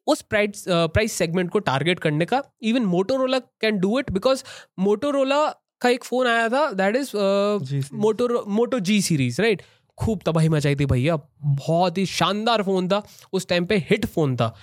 उस 0.06 0.20
प्राइस 0.22 0.64
प्राइस 0.68 1.12
सेगमेंट 1.12 1.50
को 1.50 1.58
टारगेट 1.60 1.98
करने 2.00 2.24
का। 2.24 2.42
Even 2.62 2.84
Motorola 2.86 3.38
can 3.38 3.78
do 3.78 3.98
it 3.98 4.10
because 4.10 4.42
Motorola 4.78 5.46
का 5.82 5.88
एक 5.88 6.04
फ़ोन 6.04 6.26
आया 6.26 6.48
था 6.48 6.70
that 6.72 6.96
is 6.96 7.10
Moto 7.94 8.44
Moto 8.50 8.78
G 8.80 9.00
series 9.02 9.40
right 9.42 9.62
खूब 9.98 10.20
तबाही 10.26 10.48
मचाई 10.48 10.76
थी 10.76 10.86
भैया। 10.86 11.16
बहुत 11.42 11.98
ही 11.98 12.06
शानदार 12.08 12.62
फ़ोन 12.62 12.88
था। 12.88 13.02
उस 13.32 13.48
टाइम 13.48 13.66
पे 13.66 13.76
हिट 13.90 14.06
फ़ोन 14.06 14.36
था। 14.36 14.54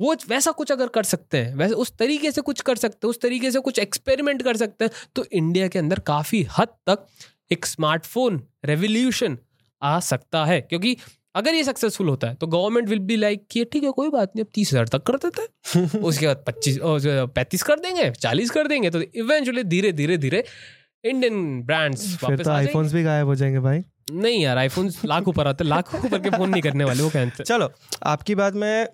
वो 0.00 0.14
वैसा 0.28 0.50
कुछ 0.52 0.72
अगर 0.72 0.86
कर 0.88 1.02
सकते 1.04 1.38
हैं 1.38 1.54
वैसे 1.56 1.74
उस 1.76 1.92
तरीके 1.98 2.30
से 2.32 2.40
कुछ 2.42 2.60
कर 2.60 2.76
सकते 2.76 3.06
हैं 3.06 3.10
उस 3.10 3.20
तरीके 3.20 3.50
से 3.50 3.60
कुछ 3.60 3.78
एक्सपेरिमेंट 3.78 4.42
कर 4.42 4.56
सकते 4.56 4.84
हैं 4.84 4.92
तो 5.16 5.24
इंडिया 5.32 5.68
के 5.68 5.78
अंदर 5.78 5.98
काफ़ी 6.06 6.42
हद 6.58 6.68
तक 6.88 7.06
एक 7.52 7.66
स्मार्टफ़ोन 7.66 8.42
रेवोल्यूशन 8.64 9.38
आ 9.82 9.98
सकता 10.02 10.44
है। 10.44 10.60
क्योंकि 10.60 10.96
अगर 11.36 11.54
ये 11.54 11.62
सक्सेसफुल 11.64 12.08
होता 12.08 12.28
है 12.28 12.34
तो 12.34 12.46
गवर्नमेंट 12.46 12.88
विल 12.88 12.98
बी 13.00 13.16
लाइक 13.16 13.46
कि 13.50 13.64
ठीक 13.64 13.84
है 13.84 13.90
कोई 13.90 14.08
बात 14.10 14.32
नहीं 14.36 14.44
अब 14.44 14.50
तीस 14.54 14.72
हज़ार 14.72 14.88
तक 14.88 15.02
कर 15.02 15.16
देते 15.18 15.42
हैं। 15.42 16.00
उसके 16.02 16.26
बाद 16.26 16.44
पच्चीस 16.46 16.78
पैंतीस 16.82 17.62
कर 17.62 17.78
देंगे 17.80 18.10
चालीस 18.12 18.50
कर 18.50 18.68
देंगे 18.68 18.90
तो 18.90 19.00
इवेंचुअली 19.00 19.64
धीरे 19.64 19.92
धीरे 19.92 20.16
धीरे 20.18 20.44
इंडियन 21.04 21.62
ब्रांड्स 21.62 22.12
वापस 22.22 22.44
तो 22.44 22.50
आईफोन्स 22.50 22.92
भी 22.92 23.02
गायब 23.02 23.26
हो 23.26 23.34
जाएँगे 23.34 23.60
भाई। 23.60 23.82
नहीं 24.12 24.42
यार 24.42 24.58
आईफोन 24.58 24.90
लाख 25.04 25.28
ऊपर 25.28 25.46
आते 25.46 25.64
लाख 25.64 25.94
ऊपर 25.94 26.18
के 26.18 26.30
फ़ोन 26.30 26.50
नहीं 26.50 26.62
करने 26.62 26.84
वाले 26.84 27.02
वो 27.02 27.08
कहते 27.10 27.44
चलो 27.44 27.70
आपकी 28.02 28.34
बात 28.34 28.54
मैं 28.54 28.86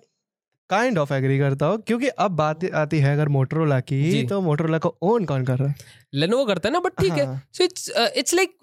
काइंड 0.69 0.97
ऑफ़ 0.97 1.13
एग्री 1.13 1.37
करता 1.39 1.65
हूँ 1.65 1.81
क्योंकि 1.81 2.07
अब 2.07 2.31
बात 2.31 2.65
आती 2.75 2.99
है 2.99 3.13
अगर 3.13 3.29
मोटरोला 3.29 3.79
की 3.79 4.23
तो 4.27 4.41
मोटरोला 4.41 4.77
को 4.77 4.95
ओन 5.01 5.25
कौन 5.25 5.45
कर 5.45 5.57
रहा 5.57 5.69
है? 5.69 5.75
लेनोवो 6.13 6.45
करता 6.45 6.69
है 6.69 6.73
ना 6.73 6.79
बट 6.79 6.99
ठीक 7.01 7.11
हाँ. 7.11 7.19
है। 7.19 7.41
So 7.53 7.63
it's 7.63 7.89
it's 8.17 8.33
like 8.33 8.55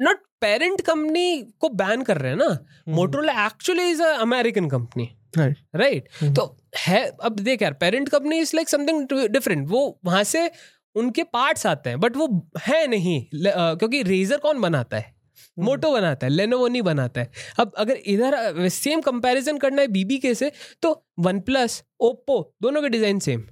not 0.00 0.18
parent 0.40 0.80
company 0.80 1.42
को 1.60 1.68
बैन 1.68 2.02
कर 2.02 2.18
रहे 2.18 2.30
हैं 2.32 2.38
ना। 2.38 2.58
Motorola 2.88 3.46
actually 3.46 3.90
is 3.90 4.02
American 4.02 4.68
company 4.68 5.08
right 5.38 6.08
तो 6.36 6.56
है 6.78 7.04
अब 7.22 7.38
देख 7.40 7.62
यार 7.62 7.72
parent 7.80 8.08
company 8.08 8.38
is 8.38 8.54
like 8.54 8.68
something 8.68 9.06
different 9.30 9.68
वो 9.68 9.98
वहाँ 10.04 10.22
से 10.24 10.50
उनके 10.96 11.22
पार्ट्स 11.24 11.66
आते 11.66 11.90
हैं 11.90 12.00
बट 12.00 12.16
वो 12.16 12.26
है 12.60 12.86
नहीं। 12.86 13.22
क्योंकि 13.34 14.02
रेजर 14.02 14.38
कौन 14.38 14.60
बनाता 14.60 14.96
है? 14.96 15.14
मोटो 15.56 15.88
हम्म। 15.88 16.00
बनाता 16.00 16.26
है 16.26 16.32
लेनोवो 16.32 16.68
नहीं 16.68 16.82
बनाता 16.82 17.20
है। 17.20 17.30
अब 17.58 17.72
अगर 17.78 17.96
इधर 18.06 18.68
सेम 18.70 19.00
कंपैरिजन 19.00 19.58
करना 19.58 19.82
है 19.82 19.88
बीबी 19.88 20.18
के 20.18 20.34
से 20.34 20.50
तो 20.82 20.92
वन 21.18 21.40
प्लस 21.40 21.82
ओप्पो 22.00 22.38
दोनों 22.62 22.82
के 22.82 22.88
डिज़ाइन 22.88 23.18
सेम 23.18 23.42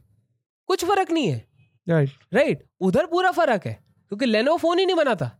कुछ 0.69 0.85
फ़र्क 0.85 1.11
नहीं 1.11 1.29
है। 1.29 1.47
Right 1.87 2.09
right. 2.09 2.35
Right 2.35 2.57
right. 2.57 2.71
उधर 2.81 3.07
पूरा 3.07 3.31
फ़र्क 3.33 3.67
है 3.67 3.73
क्योंकि 3.73 4.27
लेनोवो 4.27 4.57
फ़ोन 4.59 4.79
ही 4.79 4.87
नहीं 4.87 4.97
बनाता। 4.97 5.31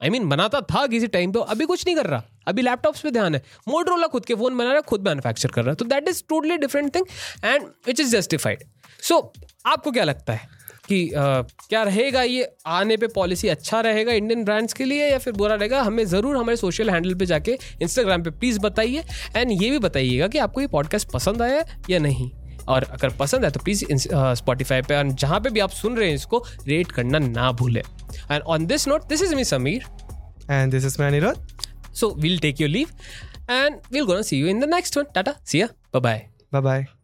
आई 0.00 0.08
I 0.08 0.12
मीन 0.12 0.20
mean, 0.20 0.30
बनाता 0.30 0.60
था 0.62 0.86
किसी 0.86 1.06
टाइम 1.08 1.32
पे 1.32 1.40
अभी 1.48 1.64
कुछ 1.66 1.84
नहीं 1.86 1.96
कर 1.96 2.06
रहा। 2.06 2.22
अभी 2.48 2.62
लैपटॉप्स 2.62 3.00
पे 3.00 3.10
ध्यान 3.10 3.34
है। 3.34 3.42
मोटरोला 3.68 4.06
खुद 4.06 4.24
के 4.24 4.34
फ़ोन 4.34 4.56
बना 4.56 4.64
रहा 4.64 4.74
है 4.74 4.82
खुद 4.82 5.06
मैन्युफैक्चर 5.06 5.50
कर 5.50 5.62
रहा 5.62 5.70
है। 5.70 5.76
तो 5.76 5.84
that 5.84 6.08
is 6.08 6.22
totally 6.28 6.56
different 6.58 6.94
thing 6.94 7.06
and 7.44 7.66
which 7.86 8.00
is 8.00 8.16
justified 8.16 8.64
so 9.02 9.20
आपको 9.66 9.90
क्या 9.90 10.04
लगता 10.04 10.32
है? 10.32 10.59
कि 10.90 11.08
आ, 11.10 11.42
क्या 11.68 11.82
रहेगा 11.82 12.22
ये? 12.22 12.48
आने 12.68 12.96
पे 12.96 13.06
पॉलिसी 13.14 13.48
अच्छा 13.48 13.80
रहेगा 13.80 14.12
इंडियन 14.14 14.44
ब्रांड्स 14.44 14.72
के 14.72 14.84
लिए 14.84 15.10
या 15.10 15.18
फिर 15.18 15.32
बुरा 15.34 15.54
रहेगा? 15.54 15.82
हमें 15.82 16.04
ज़रूर 16.06 16.36
हमारे 16.36 16.56
सोशल 16.56 16.90
हैंडल 16.90 17.14
पे 17.14 17.26
जाके 17.26 17.58
इंस्टाग्राम 17.82 18.22
पे 18.22 18.30
प्लीज़ 18.32 18.58
बताइए 18.60 19.04
एंड 19.36 19.52
ये 19.52 19.70
भी 19.70 19.78
बताइएगा 19.78 20.28
कि 20.28 20.38
आपको 20.38 20.60
ये 20.60 20.66
पॉडकास्ट 20.68 21.10
पसंद 21.12 21.42
आया 21.42 21.64
या 21.90 21.98
नहीं। 21.98 22.30
और 22.68 22.84
अगर 22.84 23.10
पसंद 23.18 23.44
है 23.44 23.50
तो 23.50 23.60
प्लीज़ 23.60 23.84
स्पॉटीफाई 24.34 24.82
पे 24.82 24.96
और 24.96 25.08
जहाँ 25.14 25.40
पे 25.40 25.50
भी 25.50 25.60
आप 25.60 25.70
सुन 25.72 25.96
रहे 25.96 26.08
हैं 26.08 26.14
इसको 26.14 26.44
रेट 26.68 26.92
करना 26.92 27.18
ना 27.20 27.50
भूलें। 27.52 27.82
And 28.30 28.42
on 28.42 28.66
this 28.66 28.86
note 28.88 29.08
this 29.08 29.22
is 29.22 29.34
me 29.34 29.44
Sameer 29.44 29.84
and 30.50 30.70
this 30.72 30.84
is 30.84 30.96
मैं 31.00 31.08
Anirudh 31.08 31.92
so 31.94 32.14
we'll 32.20 32.38
take 32.38 32.60
your 32.60 32.70
leave 32.70 32.88
and 33.50 33.80
we'll 33.92 34.04
gonna 34.04 34.22
see 34.22 34.40
you 34.40 34.46
in 34.46 34.60
the 34.60 34.74
next 34.74 34.98
one 34.98 35.12
tata 35.14 35.34
see 35.46 35.60
ya 35.60 35.68
bye 35.94 36.26
bye 36.52 36.62
bye 36.62 36.99